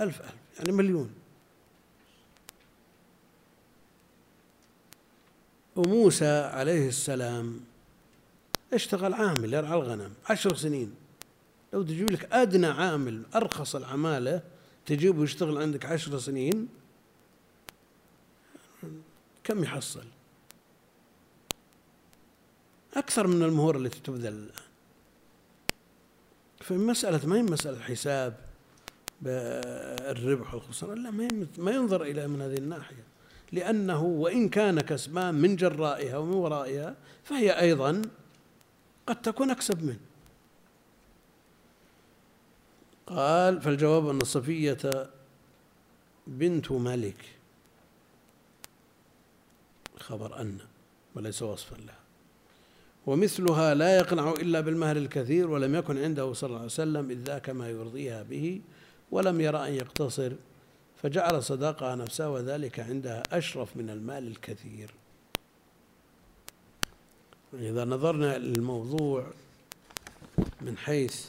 [0.01, 1.15] ألف ألف يعني مليون.
[5.77, 7.61] وموسى عليه السلام
[8.73, 10.95] اشتغل عامل يرعى الغنم عشر سنين.
[11.73, 14.43] لو تجيب لك أدنى عامل أرخص العمالة
[14.87, 16.69] تجيبه يشتغل عندك عشر سنين
[19.45, 20.05] كم يحصل؟
[22.95, 24.29] أكثر من المهور التي تبذل.
[24.29, 24.65] الآن
[26.61, 28.37] فمسألة ما هي مسألة حساب
[29.23, 31.11] بالربح والخسران لا
[31.59, 33.05] ما ينظر إلى من هذه الناحية.
[33.53, 38.03] لأنه وإن كان كسبان من جرائها ومن ورائها فهي أيضا
[39.07, 40.01] قد تكون أكسب منه.
[43.07, 45.11] قال فالجواب أن صفية
[46.27, 47.25] بنت ملك
[49.99, 50.59] خبر أن
[51.15, 52.04] وليس وصفا لها.
[53.07, 57.51] ومثلها لا يقنع إلا بالمهر الكثير ولم يكن عنده صلى الله عليه وسلم إذ ذاك
[57.51, 58.61] ما يرضيها به
[59.11, 60.33] ولم يرى أن يقتصر
[61.03, 64.91] فجعل صداقها نفسها وذلك عندها أشرف من المال الكثير.
[67.55, 69.27] إذا نظرنا للموضوع
[70.61, 71.27] من حيث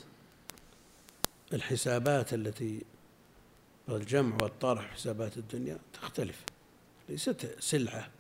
[1.54, 2.82] الحسابات التي
[3.90, 6.44] الجمع والطرح حسابات الدنيا تختلف
[7.10, 8.15] ليست سلعة.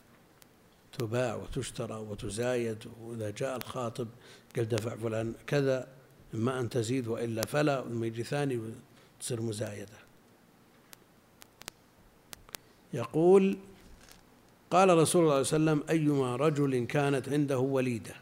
[0.99, 4.07] تباع وتشترى وتزايد وإذا جاء الخاطب
[4.55, 5.87] قال دفع فلان كذا
[6.33, 8.61] إما أن تزيد وإلا فلا ثم يجي ثاني
[9.19, 9.97] وتصير مزايدة.
[12.93, 13.57] يقول
[14.71, 18.15] قال رسول الله صلى الله عليه وسلم أيما رجل كانت عنده وليدة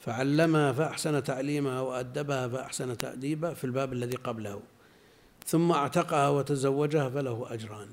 [0.00, 4.60] فعلمها فأحسن تعليمها وأدبها فأحسن تأديبها في الباب الذي قبله
[5.46, 7.88] ثم اعتقها وتزوجها فله أجران.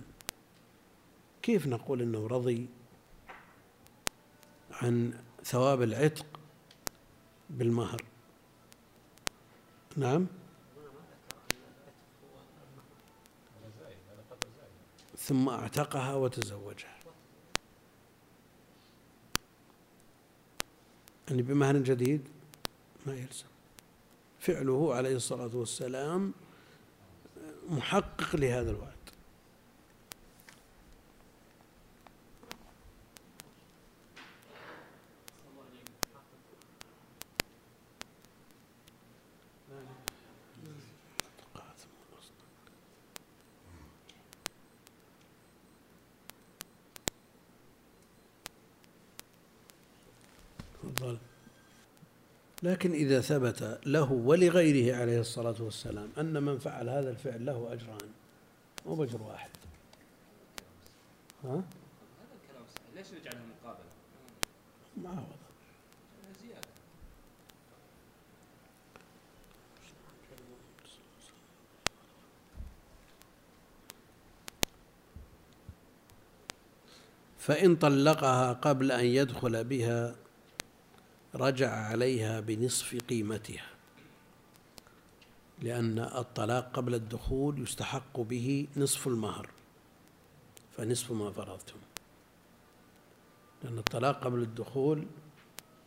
[1.42, 2.68] كيف نقول أنه رضي؟
[4.82, 5.14] عن
[5.44, 6.26] ثواب العتق
[7.50, 8.06] بالمهر.
[9.98, 10.28] نعم.
[15.18, 16.98] ثم اعتقها وتزوجها.
[21.30, 22.28] يعني بمهر جديد
[23.06, 23.46] ما يلزم.
[24.40, 26.34] فعله عليه الصلاة والسلام
[27.70, 28.91] محقق لهذا الوعد.
[52.64, 58.10] لكن إذا ثبت له ولغيره عليه الصلاة والسلام أن من فعل هذا الفعل له أجران
[58.86, 59.50] مو بأجر واحد
[61.44, 61.64] ها؟ هذا
[62.44, 63.86] الكلام صحيح ليش نجعلها مقابلة؟
[65.04, 65.42] معاوضة
[77.42, 80.16] فإن طلقها قبل أن يدخل بها
[81.36, 83.66] رجع عليها بنصف قيمتها
[85.62, 89.50] لأن الطلاق قبل الدخول يستحق به نصف المهر
[90.78, 91.78] فنصف ما فرضتم.
[93.64, 95.08] لأن الطلاق قبل الدخول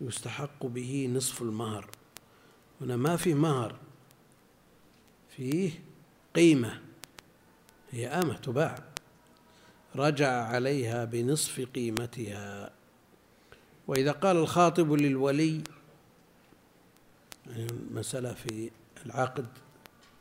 [0.01, 1.91] يستحق به نصف المهر.
[2.81, 3.77] هنا ما في مهر
[5.37, 5.71] فيه
[6.35, 6.81] قيمة
[7.91, 8.85] هي آمة تباع.
[9.97, 12.73] رجع عليها بنصف قيمتها.
[13.89, 15.63] وإذا قال الخاطب للولي
[17.47, 18.71] يعني المسألة في
[19.07, 19.47] العقد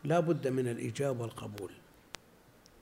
[0.04, 1.72] لا بد من الإيجاب والقبول.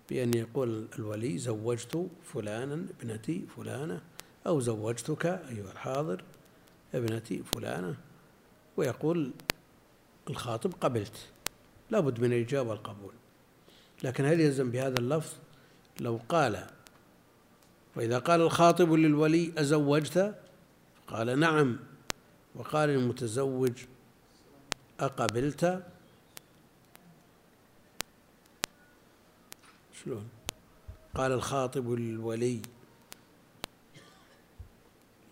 [0.09, 4.01] بأن يقول الولي زوجت فلانا ابنتي فلانة
[4.47, 6.23] أو زوجتك أيها الحاضر
[6.93, 7.95] ابنتي فلانة.
[8.77, 9.31] ويقول
[10.29, 11.27] الخاطب قبلت.
[11.89, 13.13] لا بد من الإجابة والقبول.
[14.03, 15.33] لكن هل يلزم بهذا اللفظ؟
[15.99, 16.67] لو قال
[17.95, 20.40] وإذا قال الخاطب للولي أزوجت؟
[21.11, 21.77] قال نعم.
[22.55, 23.71] وقال للمتزوج
[24.99, 25.83] أقبلت؟
[30.03, 30.29] شلون؟
[31.15, 32.61] قال الخاطب للولي.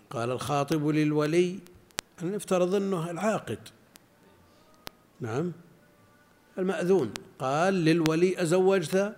[0.09, 1.59] قال الخاطب للولي
[2.21, 3.59] أن نفترض أنه العاقد.
[5.19, 5.51] نعم.
[6.57, 7.13] المأذون.
[7.39, 9.15] قال للولي أزوجت؟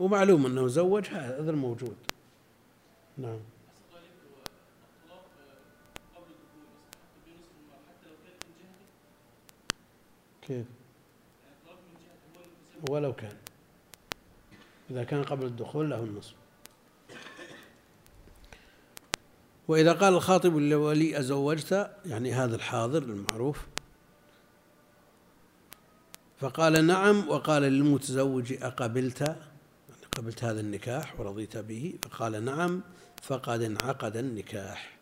[0.00, 1.96] ومعلوم أنه زوج هذا الموجود.
[3.18, 3.38] نعم.
[10.46, 10.66] كيف؟
[12.90, 13.36] ولو كان.
[14.90, 16.34] إذا كان قبل الدخول له النصف
[19.68, 23.66] وإذا قال الخاطب لولي أزوجت يعني هذا الحاضر المعروف
[26.40, 32.82] فقال نعم وقال للمتزوج أقبلت؟ يعني قبلت هذا النكاح ورضيت به فقال نعم
[33.22, 34.98] فقد انعقد النكاح.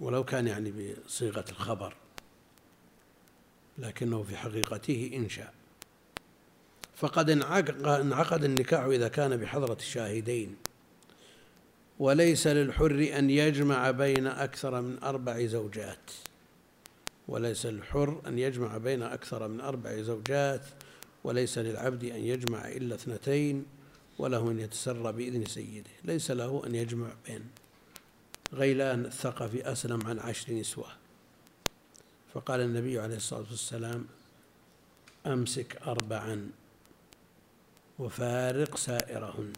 [0.00, 1.96] ولو كان يعني بصيغة الخبر
[3.78, 5.54] لكنه في حقيقته إنشاء
[6.96, 10.56] فقد انعقد النكاح إذا كان بحضرة الشاهدين.
[11.98, 16.10] وليس للحر أن يجمع بين أكثر من أربع زوجات.
[17.28, 20.60] وليس للحر أن يجمع بين أكثر من أربع زوجات.
[21.24, 23.66] وليس للعبد أن يجمع إلا اثنتين.
[24.18, 25.90] وله أن يتسرى بإذن سيده.
[26.04, 27.44] ليس له أن يجمع بين.
[28.54, 30.86] غيلان الثقفي أسلم عن عشر نسوة
[32.34, 34.06] فقال النبي عليه الصلاة والسلام
[35.26, 36.50] أمسك أربعا
[37.98, 39.52] وفارق سائرهن.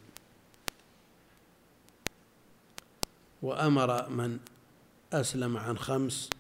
[3.43, 4.39] وأمر من
[5.13, 6.31] أسلم عن خمس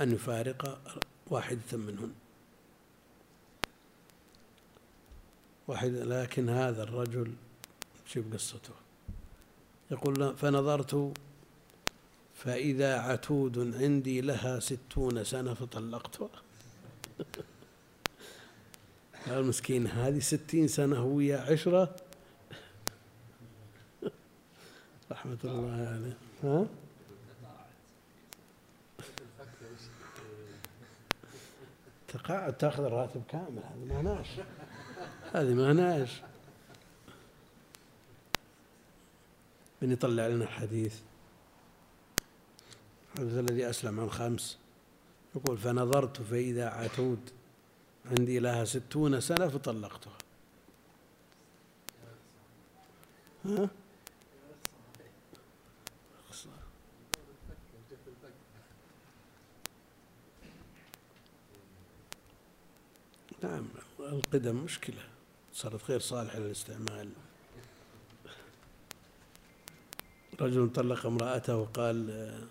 [0.00, 0.80] أن يفارق
[1.26, 2.12] واحدة منهن.
[5.68, 7.32] واحد لكن هذا الرجل
[8.06, 8.74] شوف قصته.
[9.90, 11.12] يقول فنظرت
[12.44, 16.28] فإذا عتود عندي لها ستون سنة فطلقتها
[19.38, 21.96] المسكين هذه ستين سنة هو يا عشرة.
[25.12, 26.16] رحمة الله عليه.
[26.44, 26.66] ها؟
[32.08, 34.26] تقاعد تأخذ الراتب كامل هذه ما هناش
[35.32, 36.20] هذه ما هناش
[39.82, 40.94] من يطلع لنا الحديث
[43.18, 44.58] الذي أسلم عن خمس
[45.36, 47.30] يقول فنظرت فإذا عتود
[48.04, 50.18] عندي لها ستون سنة فطلقتها.
[53.44, 53.70] ها؟
[63.42, 63.68] نعم
[64.00, 65.08] القدم مشكلة.
[65.52, 67.10] صارت غير صالحة للاستعمال.
[70.40, 72.48] رجل طلق امرأته وقال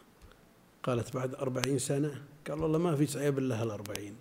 [0.88, 4.16] قالت بعد أربعين سنة قال والله ما في عيب إلا هالأربعين.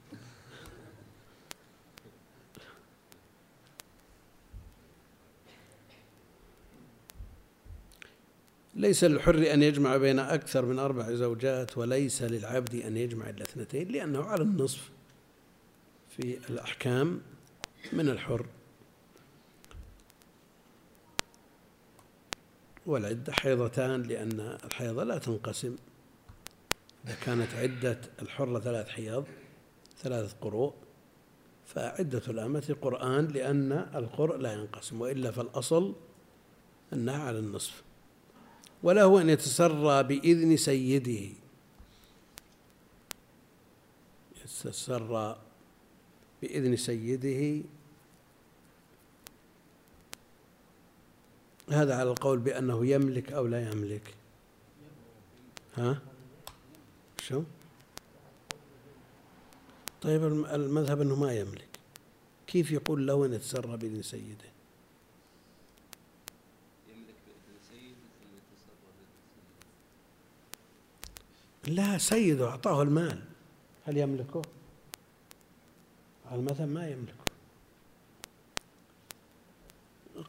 [8.75, 13.89] ليس للحر أن يجمع بين أكثر من أربع زوجات وليس للعبد أن يجمع إلا اثنتين
[13.89, 14.91] لأنه على النصف
[16.17, 17.21] في الأحكام
[17.93, 18.47] من الحر
[22.87, 25.77] والعدة حيضتان لأن الحيضة لا تنقسم.
[27.07, 29.25] إذا كانت عدة الحرة ثلاث حيض
[29.99, 30.75] ثلاثة قروء
[31.67, 35.95] فعدة الأمة قرآن لأن القرء لا ينقسم وإلا فالأصل
[36.93, 37.83] أنها على النصف.
[38.83, 41.35] وله أن يتسرى بإذن سيده.
[44.45, 45.39] يتسرى
[46.43, 47.65] بإذن سيده.
[51.71, 54.15] هذا على القول بأنه يملك أو لا يملك.
[55.77, 55.99] ها؟
[57.29, 57.43] شو؟
[60.03, 61.68] طيب المذهب أنه ما يملك.
[62.47, 64.51] كيف يقول له أن يتسرى بإذن سيده؟
[71.66, 73.22] لا سيده أعطاه المال.
[73.85, 74.43] هل يملكه؟
[76.27, 77.24] على المذهب ما يملكه.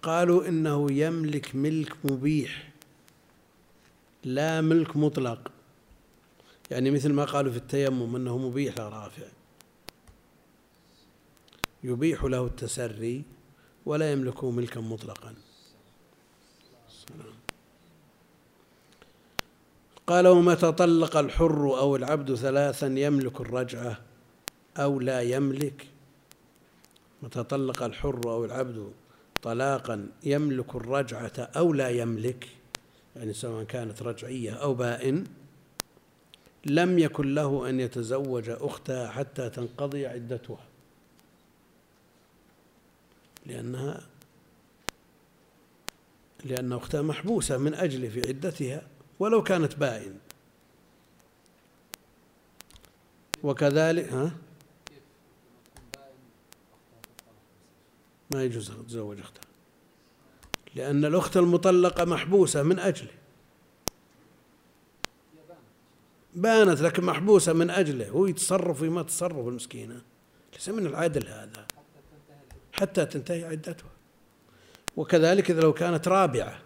[0.02, 2.72] قالوا إنه يملك ملك مبيح
[4.24, 5.57] لا ملك مطلق.
[6.72, 9.28] يعني مثل ما قالوا في التيمم أنه مبيح لا رافع
[11.84, 13.24] يبيح له التسري
[13.86, 15.36] ولا يملكه ملكا مطلقا.
[20.08, 24.02] قال ومتى طلق الحر أو العبد ثلاثا يملك الرجعة
[24.78, 25.88] أو لا يملك.
[27.24, 28.92] متى طلق الحر أو العبد
[29.42, 32.48] طلاقا يملك الرجعة أو لا يملك.
[33.16, 35.24] يعني سواء كانت رجعية أو بائن
[36.70, 40.66] لم يكن له أن يتزوج أختها حتى تنقضي عدتها.
[43.46, 44.08] لأنها
[46.46, 48.88] لأن أختها محبوسة من أجل في عدتها
[49.20, 50.20] ولو كانت بائن
[53.44, 54.32] وكذلك ها؟
[58.34, 59.42] ما يجوز تتزوج أختها.
[60.76, 63.17] لأن الأخت المطلقة محبوسة من أجله
[66.36, 70.02] بانت لكن محبوسة من أجله هو يتصرف وما تصرف المسكينة.
[70.54, 71.68] ليس من العدل هذا.
[72.74, 73.92] حتى تنتهي عدتها.
[74.98, 76.62] وكذلك إذا لو كانت رابعة.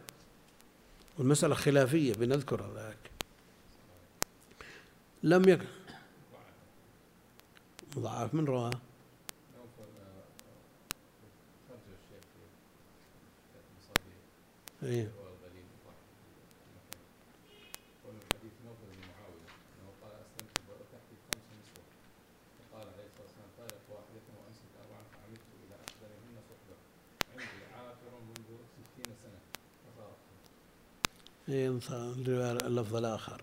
[1.18, 2.98] والمسألة خلافية بنذكر ذاك.
[5.24, 5.68] لم يكن
[7.98, 8.72] مضاعف من رواه.
[14.84, 15.21] إيه.
[31.52, 33.42] اللفظ الآخر.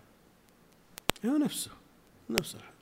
[1.25, 1.71] هو نفسه
[2.29, 2.73] نفس الحال.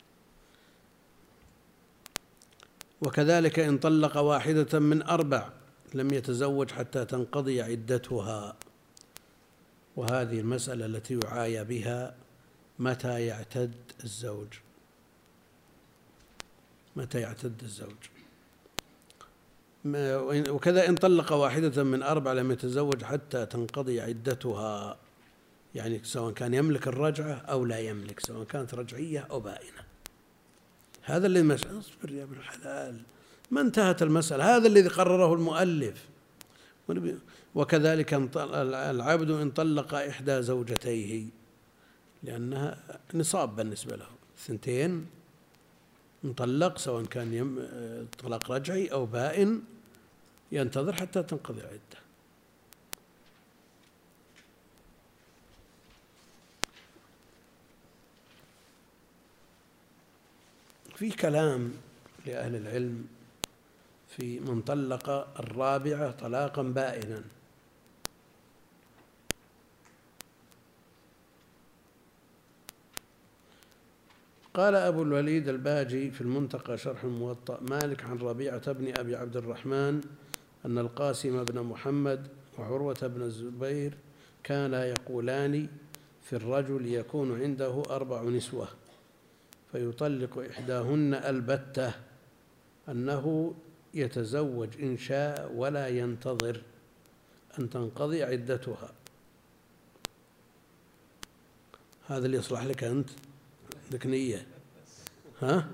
[3.02, 5.50] وكذلك إن طلق واحدة من أربع
[5.94, 8.56] لم يتزوج حتى تنقضي عدتها.
[9.96, 12.16] وهذه المسألة التي يعايى بها
[12.80, 14.48] متى يعتد الزوج؟
[16.96, 17.96] متى يعتد الزوج؟
[20.50, 24.98] وكذا إن طلق واحدة من أربع لم يتزوج حتى تنقضي عدتها.
[25.78, 29.84] يعني سواء كان يملك الرجعة أو لا يملك سواء كانت رجعية أو بائنة.
[31.04, 33.02] هذا اللي مش اصبر يا ابن الحلال
[33.52, 36.06] ما انتهت المسألة هذا الذي قرره المؤلف.
[37.56, 38.14] وكذلك
[38.76, 41.26] العبد إن طلق إحدى زوجتيه
[42.24, 42.78] لأنها
[43.14, 44.08] نصاب بالنسبة له.
[44.48, 45.06] ثنتين
[46.24, 47.66] مطلق سواء كان
[48.24, 49.62] طلاق رجعي أو بائن
[50.52, 52.07] ينتظر حتى تنقضي العدة
[60.98, 61.74] في كلام
[62.26, 63.08] لأهل العلم
[64.08, 67.22] في من طلق الرابعة طلاقا بائنا.
[74.54, 80.02] قال أبو الوليد الباجي في المنتقى شرح الموطأ مالك عن ربيعة بن أبي عبد الرحمن
[80.66, 82.28] أن القاسم بن محمد
[82.60, 83.94] وعروة بن الزبير
[84.44, 85.68] كانا يقولان
[86.24, 88.68] في الرجل يكون عنده أربع نسوة.
[89.72, 91.94] فيطلق إحداهن البتة
[92.90, 93.56] أنه
[93.94, 96.62] يتزوج إن شاء ولا ينتظر
[97.60, 98.92] أن تنقضي عدتها.
[102.08, 103.10] هذا اللي يصلح لك أنت؟
[103.86, 104.48] عندك نية؟
[105.42, 105.68] ها؟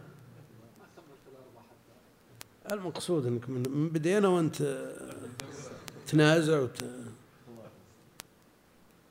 [2.72, 4.88] المقصود إنك من بدينا وأنت
[6.08, 6.84] تنازع وت...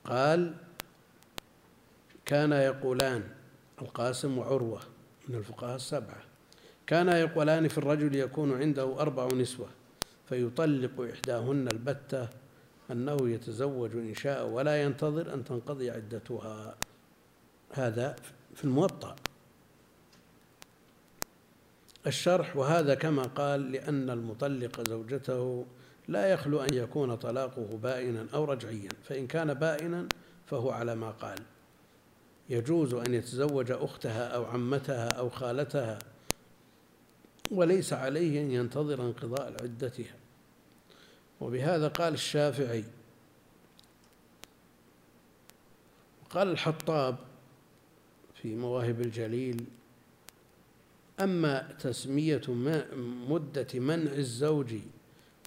[0.05, 0.53] قال
[2.25, 3.32] كان يقولان
[3.81, 4.79] القاسم وعروة
[5.27, 6.23] من الفقهاء السبعة.
[6.87, 9.67] كانا يقولان في الرجل يكون عنده أربع نسوة
[10.29, 12.27] فيطلق إحداهن البتة
[12.91, 16.75] أنه يتزوج إن شاء ولا ينتظر أن تنقضي عدتها.
[17.71, 18.15] هذا
[18.55, 19.15] في الموطأ.
[22.07, 25.65] الشرح وهذا كما قال لأن المطلق زوجته
[26.07, 30.07] لا يخلو أن يكون طلاقه بائنا أو رجعيا فإن كان بائنا
[30.45, 31.39] فهو على ما قال.
[32.49, 35.99] يجوز أن يتزوج أختها أو عمتها أو خالتها
[37.51, 40.15] وليس عليه أن ينتظر انقضاء عدتها.
[41.41, 42.83] وبهذا قال الشافعي
[46.29, 47.15] قال الحطاب
[48.41, 49.65] في مواهب الجليل
[51.19, 52.41] أما تسمية
[53.29, 54.75] مدة منع الزوج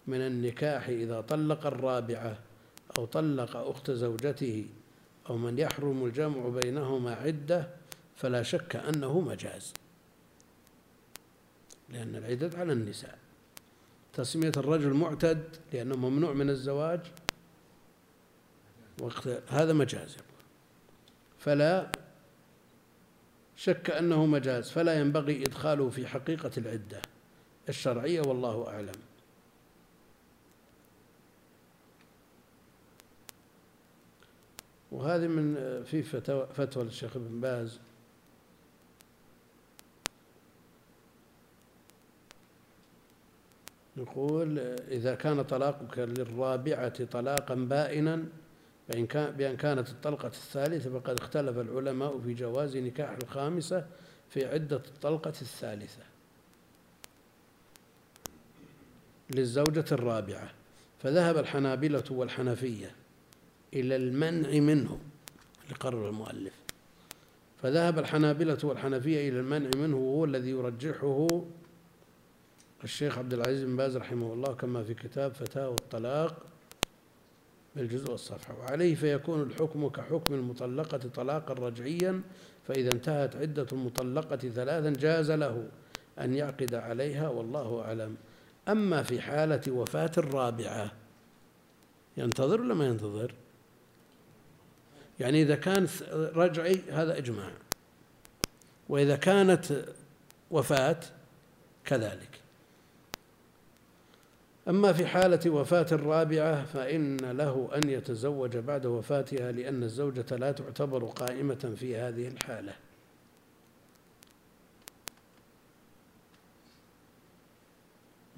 [0.07, 2.39] من النكاح إذا طلق الرابعة
[2.97, 4.65] أو طلق أخت زوجته
[5.29, 7.69] أو من يحرم الجمع بينهما عدة
[8.15, 9.73] فلا شك أنه مجاز.
[11.89, 13.17] لأن العدة على النساء.
[14.13, 16.99] تسمية الرجل معتد لأنه ممنوع من الزواج
[19.01, 20.17] وقت هذا مجاز.
[21.39, 21.91] فلا
[23.55, 27.01] شك أنه مجاز فلا ينبغي إدخاله في حقيقة العدة.
[27.69, 29.06] الشرعية والله أعلم.
[34.97, 37.79] وهذه من في فتوى, فتوى للشيخ ابن باز.
[43.97, 48.25] يقول إذا كان طلاقك للرابعة طلاقا بائنا
[48.87, 53.87] فإن كان بأن كانت الطلقة الثالثة فقد اختلف العلماء في جواز نكاح الخامسة
[54.29, 56.03] في عدة الطلقة الثالثة
[59.29, 60.51] للزوجة الرابعة.
[60.99, 62.96] فذهب الحنابلة والحنفية.
[63.73, 64.99] إلى المنع منه
[65.71, 66.53] لقرر المؤلف.
[67.61, 71.27] فذهب الحنابلة والحنفية إلى المنع منه وهو الذي يرجحه
[72.83, 76.37] الشيخ عبد العزيز بن باز رحمه الله كما في كتاب فتاوى الطلاق
[77.75, 78.59] بالجزء والصفحة.
[78.59, 82.21] وعليه فيكون الحكم كحكم المطلقة طلاقا رجعيا
[82.67, 85.67] فإذا انتهت عدة المطلقة ثلاثا جاز له
[86.19, 88.15] أن يعقد عليها والله أعلم.
[88.69, 90.91] أما في حالة وفاة الرابعة
[92.17, 93.33] ينتظر ولا ما ينتظر؟
[95.19, 97.51] يعني إذا كان رجعي هذا إجماع.
[98.89, 99.85] وإذا كانت
[100.51, 100.99] وفاة
[101.85, 102.29] كذلك.
[104.67, 111.05] أما في حالة وفاة الرابعة فإن له أن يتزوج بعد وفاتها لأن الزوجة لا تعتبر
[111.05, 112.73] قائمة في هذه الحالة.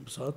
[0.06, 0.36] بسط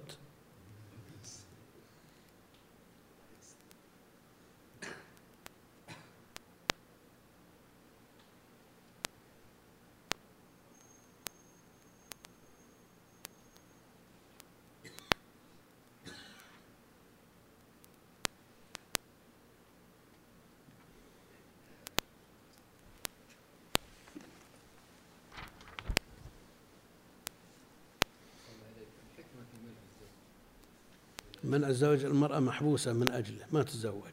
[31.53, 34.12] منع الزواج المرأة محبوسة من أجله ما تتزوج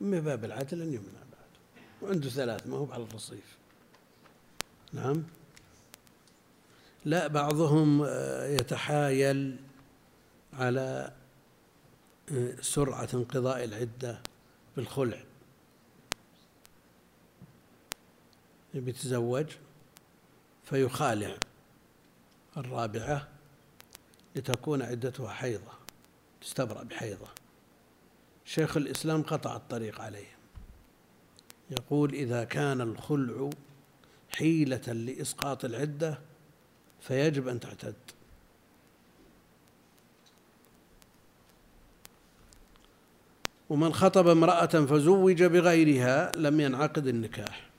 [0.00, 1.50] من باب العدل أن يمنع بعد.
[2.02, 3.56] وعنده ثلاث ما هو على الرصيف.
[4.92, 5.24] نعم؟
[7.04, 9.56] لا بعضهم آه، يتحايل
[10.52, 11.12] على
[12.32, 14.20] آه، سرعة انقضاء العدة
[14.76, 15.24] بالخلع.
[18.74, 19.46] يتزوج
[20.64, 21.36] فيخالع
[22.56, 23.28] الرابعة
[24.36, 25.81] لتكون عدتها حيضة.
[26.42, 27.28] تستبرأ بحيضة.
[28.44, 30.26] شيخ الإسلام قطع الطريق عليهم.
[31.70, 33.50] يقول إذا كان الخلع
[34.30, 36.18] حيلة لإسقاط العدة
[37.00, 37.94] فيجب أن تعتد.
[43.70, 47.70] ومن خطب امرأة فزوج بغيرها لم ينعقد النكاح.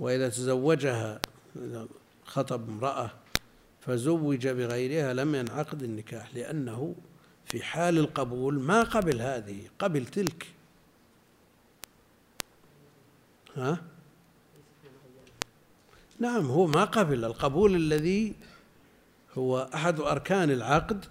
[0.00, 1.20] وإذا تزوجها
[2.24, 3.10] خطب امرأة
[3.86, 6.94] فزوج بغيرها لم ينعقد النكاح لأنه
[7.44, 10.46] في حال القبول ما قبل هذه قبل تلك.
[13.56, 13.80] ها؟
[16.18, 17.24] نعم هو ما قبل.
[17.24, 18.34] القبول الذي
[19.38, 21.04] هو أحد أركان العقد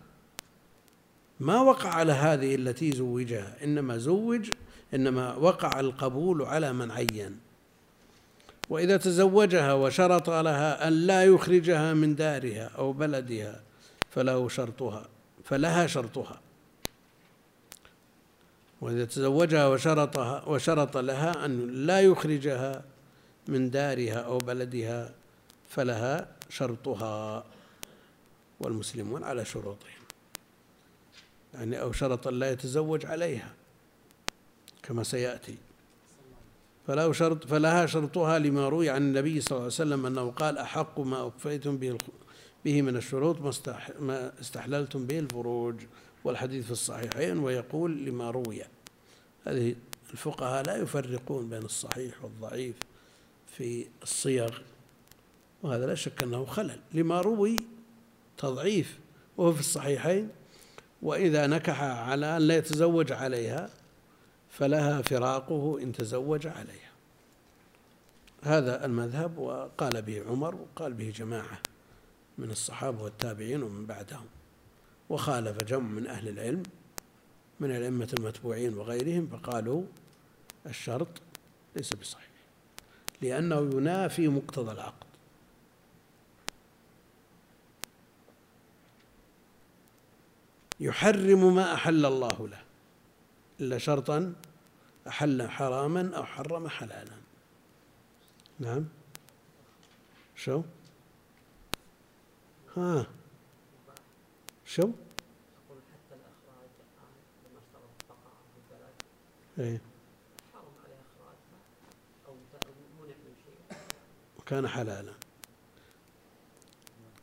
[1.40, 4.52] ما وقع على هذه التي زوجها إنما زوج
[4.94, 7.40] إنما وقع القبول على من عين.
[8.70, 13.64] وإذا تزوجها وشرط لها أن لا يخرجها من دارها أو بلدها
[14.10, 15.08] فله شرطها
[15.44, 16.42] فلها شرطها.
[18.82, 22.84] وإذا تزوجها وشرطها وشرط لها أن لا يخرجها
[23.48, 25.14] من دارها أو بلدها
[25.70, 27.44] فلها شرطها.
[28.60, 30.04] والمسلمون على شروطهم.
[31.54, 33.54] يعني أو شرط لا يتزوج عليها
[34.84, 35.58] كما سيأتي.
[36.88, 41.00] فله شرط فلها شرطها لما روي عن النبي صلى الله عليه وسلم أنه قال أحق
[41.00, 41.98] ما أكفيتم به
[42.66, 43.64] به من الشروط
[44.00, 45.76] ما استحللتم به الفروج
[46.24, 48.62] والحديث في الصحيحين ويقول لما روي.
[49.46, 49.76] هذه
[50.12, 52.76] الفقهاء لا يفرقون بين الصحيح والضعيف
[53.58, 54.50] في الصيغ
[55.64, 56.80] وهذا لا شك أنه خلل.
[56.94, 57.58] لما روي
[58.38, 59.00] تضعيف
[59.38, 60.30] وهو في الصحيحين
[61.02, 63.70] وإذا نكح على أن لا يتزوج عليها
[64.54, 66.94] فلها فراقه إن تزوج عليها.
[68.44, 71.60] هذا المذهب وقال به عمر وقال به جماعة
[72.38, 74.26] من الصحابة والتابعين ومن بعدهم.
[75.10, 76.64] وخالف جمع من أهل العلم
[77.60, 79.84] من الأئمة المتبوعين وغيرهم فقالوا
[80.66, 81.08] الشرط
[81.76, 82.30] ليس بصحيح
[83.22, 85.06] لأنه ينافي مقتضى العقد.
[90.80, 92.73] يحرم ما أحل الله له.
[93.60, 94.34] إلا شرطا
[95.08, 97.18] أحل حراما أو حرم حلالا.
[98.60, 98.86] نعم.
[100.36, 100.64] شو؟
[102.78, 103.08] ها.
[104.66, 104.92] شو؟
[109.60, 109.82] إيه.
[113.46, 113.78] شيء.
[114.40, 115.14] وكان حلالا.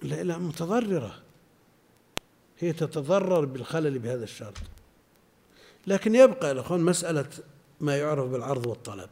[0.03, 1.22] لا لا متضررة.
[2.59, 4.80] هي تتضرر بالخلل بهذا الشرط.
[5.91, 7.28] لكن يبقى الأخوان مسألة
[7.80, 9.11] ما يعرف بالعرض والطلب.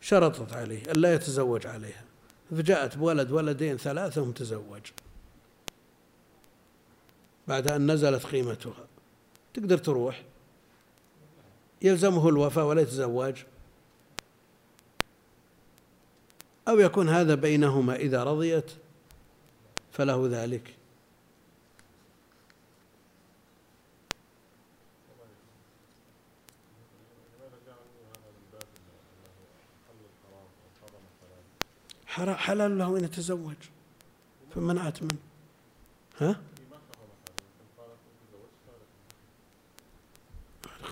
[0.00, 2.04] شرطت عليه ألا يتزوج عليها.
[2.50, 4.80] فجاءت بولد ولدين ثلاثة تزوج.
[7.48, 8.86] بعد أن نزلت قيمتها.
[9.54, 10.22] تقدر تروح.
[11.82, 13.34] يلزمه الوفاء ولا يتزوج.
[16.68, 18.70] أو يكون هذا بينهما إذا رضيت
[19.92, 20.81] فله ذلك.
[32.16, 33.56] حلال له أن يتزوج.
[34.54, 35.18] فمنعت منه.
[36.18, 36.40] ها؟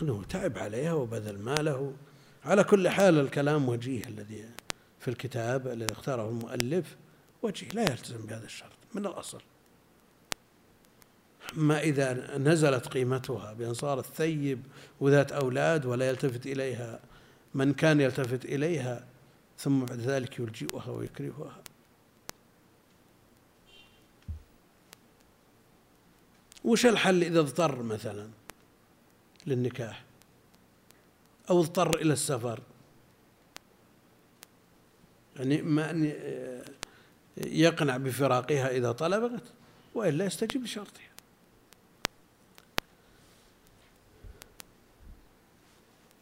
[0.03, 1.95] انه تعب عليها وبذل ماله.
[2.45, 4.45] على كل حال الكلام وجيه الذي
[5.01, 6.97] في الكتاب الذي اختاره المؤلف
[7.43, 7.69] وجيه.
[7.69, 8.71] لا يلتزم بهذا الشرط.
[8.95, 9.41] من الأصل.
[11.57, 14.63] أما إذا نزلت قيمتها بأن صارت ثيب
[15.01, 17.01] وذات أولاد ولا يلتفت إليها
[17.55, 19.10] من كان يلتفت إليها
[19.61, 21.63] ثم بعد ذلك يلجئها ويكرهها.
[26.65, 28.29] وش الحل إذا اضطر مثلا
[29.47, 30.05] للنكاح؟
[31.51, 32.61] أو اضطر إلى السفر؟
[35.37, 36.13] يعني ما أن
[37.37, 39.43] يقنع بفراقها إذا طلبت
[39.95, 41.10] وإلا يستجيب لشرطها.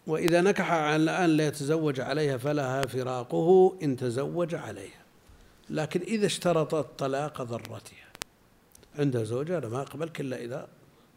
[0.08, 5.02] وإذا نكح الآن لا يتزوج عليها فلها فراقه إن تزوج عليها.
[5.70, 8.08] لكن إذا اشترطت طلاق ضرتها.
[8.98, 10.68] عندها زوجة أنا ما أقبلك إلا إذا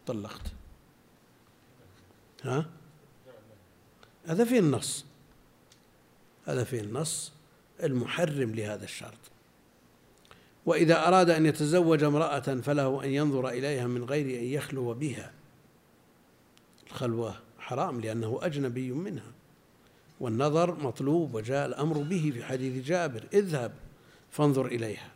[0.07, 0.41] طلقت.
[2.43, 2.65] ها؟
[4.25, 5.05] هذا فيه النص.
[6.45, 7.31] هذا فيه النص
[7.83, 9.19] المحرم لهذا الشرط.
[10.65, 15.31] وإذا أراد أن يتزوج امرأة فله أن ينظر إليها من غير أن يخلو بها.
[16.87, 17.35] الخلوة.
[17.71, 19.31] حرام لأنه أجنبي منها.
[20.19, 23.27] والنظر مطلوب وجاء الأمر به في حديث جابر.
[23.33, 23.73] اذهب
[24.31, 25.11] فانظر إليها.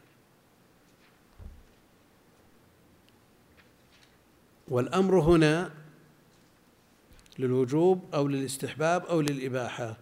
[4.68, 5.72] والأمر هنا
[7.40, 9.98] للوجوب أو للاستحباب أو للإباحة.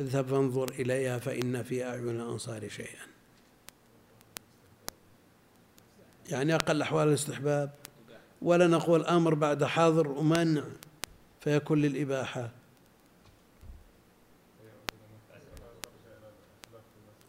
[0.00, 3.11] اذهب فانظر إليها فإن في أعين الأنصار شيئا.
[6.30, 7.70] يعني أقل أحوال الاستحباب.
[8.42, 10.62] ولا نقول أمر بعد حاضر ومنع
[11.40, 12.50] فيكون للإباحة.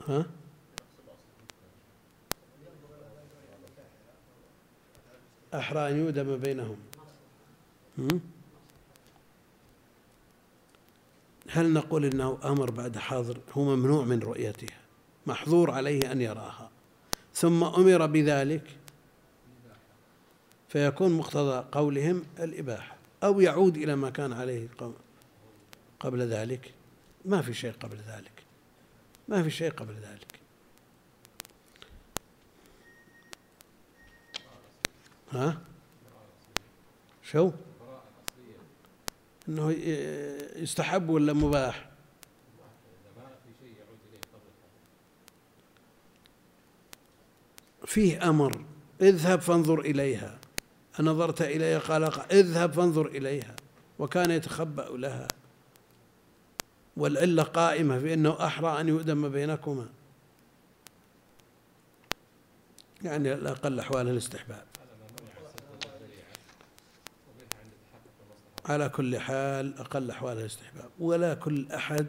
[0.07, 0.25] ها؟
[5.53, 6.77] أحرى أن يودم بينهم.
[11.49, 14.77] هل نقول إنه أمر بعد حاضر هو ممنوع من رؤيتها.
[15.27, 16.69] محظور عليه أن يراها.
[17.33, 18.63] ثم أمر بذلك
[20.73, 24.67] فيكون مقتضى قولهم الإباحة أو يعود إلى ما كان عليه
[25.99, 26.73] قبل ذلك.
[27.25, 28.31] ما في شيء قبل ذلك.
[29.27, 30.39] ما في شيء قبل ذلك.
[35.31, 35.61] ها؟
[37.23, 37.51] شو؟
[39.49, 39.71] إنه
[40.55, 41.89] يستحب ولا مباح؟
[47.85, 48.65] فيه أمر
[49.01, 50.42] اذهب فانظر إليها.
[50.99, 53.55] نظرت إليها قال اذهب فانظر إليها
[53.99, 55.27] وكان يتخبأ لها
[56.97, 59.89] والعلة قائمة في أنه أحرى أن يؤدم بينكما.
[63.03, 64.65] يعني الأقل أحوال الاستحباب.
[68.65, 70.89] على كل حال أقل أحوال الاستحباب.
[70.99, 72.07] ولا كل أحد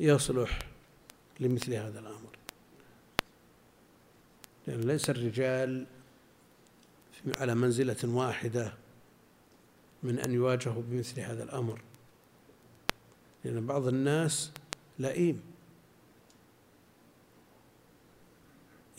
[0.00, 0.58] يصلح
[1.40, 2.36] لمثل هذا الأمر.
[4.66, 5.86] لأن ليس الرجال
[7.26, 8.72] على منزلة واحدة
[10.02, 11.80] من أن يواجهوا بمثل هذا الأمر.
[13.44, 14.52] لأن بعض الناس
[14.98, 15.42] لئيم.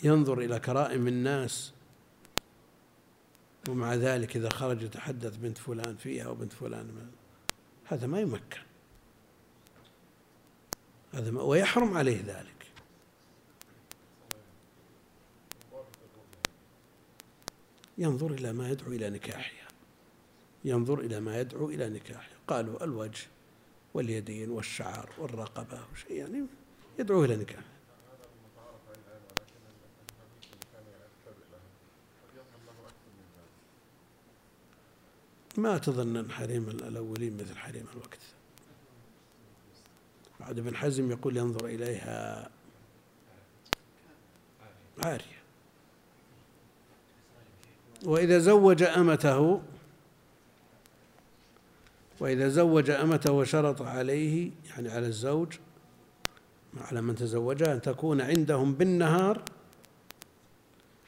[0.04, 1.74] ينظر إلى كرائم الناس
[3.70, 7.12] ومع ذلك إذا خرج يتحدث بنت فلان فيها وبنت فلان.
[7.86, 8.60] هذا ما يمكن.
[11.14, 12.53] هذا ما ويحرم عليه ذلك.
[17.98, 19.68] ينظر إلى ما يدعو إلى نكاحها.
[20.66, 22.38] ينظر إلى ما يدعو إلى نكاحها.
[22.48, 23.28] قالوا الوجه
[23.94, 26.46] واليدين والشعر والرقبة وشيء يعني
[27.00, 27.64] يدعو إلى نكاح
[35.58, 38.20] ما تظن أن حريم الأولين مثل حريم الوقت.
[40.40, 42.50] بعد ابن حزم يقول ينظر إليها
[45.04, 45.43] عارية.
[48.06, 49.62] وإذا زوج أمته
[52.20, 55.54] وإذا زوج أمته وشرط عليه يعني على الزوج
[56.78, 59.42] على من تزوجها أن تكون عندهم بالنهار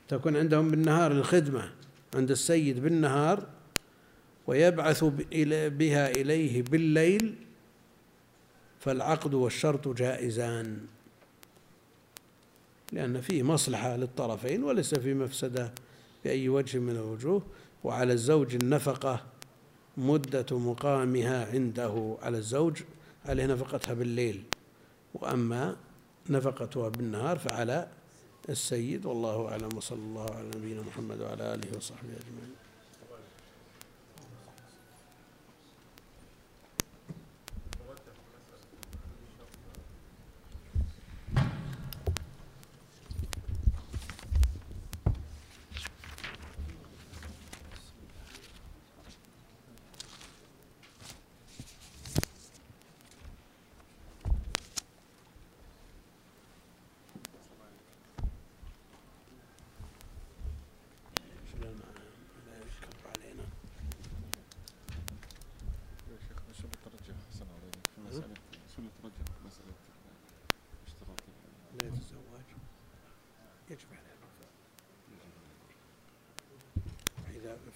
[0.08, 1.72] تكون عندهم بالنهار الخدمة
[2.16, 3.48] عند السيد بالنهار
[4.48, 5.04] ويبعث
[5.70, 7.36] بها إليه بالليل
[8.80, 10.78] فالعقد والشرط جائزان.
[12.92, 15.72] لأن فيه مصلحة للطرفين وليس في مفسدة.
[16.26, 17.42] بأي وجه من الوجوه
[17.84, 19.26] وعلى الزوج النفقة
[19.98, 22.82] مدة مقامها عنده على الزوج
[23.26, 24.44] عليه نفقتها بالليل.
[25.14, 25.76] وأما
[26.30, 27.88] نفقتها بالنهار فعلى
[28.50, 32.56] السيد والله أعلم وصلى الله على نبينا محمد وعلى آله وصحبه أجمعين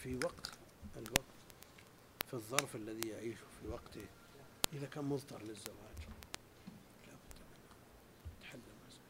[0.03, 0.51] في وقت
[0.97, 1.23] الوقت
[2.31, 4.05] في الظرف الذي يعيش في وقته
[4.73, 5.99] إذا كان مضطر للزواج.
[7.07, 9.09] لا بد من تحل المسألة.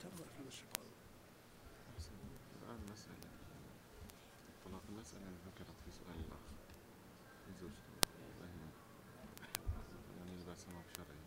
[0.00, 0.86] ترضى في المشروع
[2.62, 3.30] الآن مسألة.
[4.64, 6.44] طلاق المسألة ذكرت في سؤال الأخ.
[7.60, 7.92] زوجته.
[10.18, 11.18] يعني إذا سمع بشرعي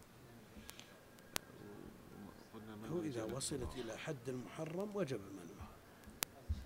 [2.91, 5.75] هو إذا وصلت إلى حد المحرم وجب منعها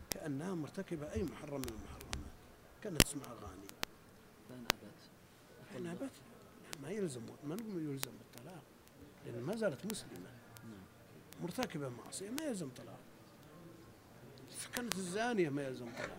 [0.09, 2.31] كأنها مرتكبة أي محرم من المحرمات.
[2.83, 3.65] كانت تسمع أغاني
[4.49, 5.09] فإن أبت
[5.73, 6.11] فإن أبت
[7.05, 8.63] يلزم نقول يلزم بالطلاق
[9.25, 10.29] لأن ما زالت مسلمة.
[11.43, 12.99] مرتكبة معصية ما يلزم طلاق.
[14.75, 16.09] كانت الزانية ما يلزم طلاق.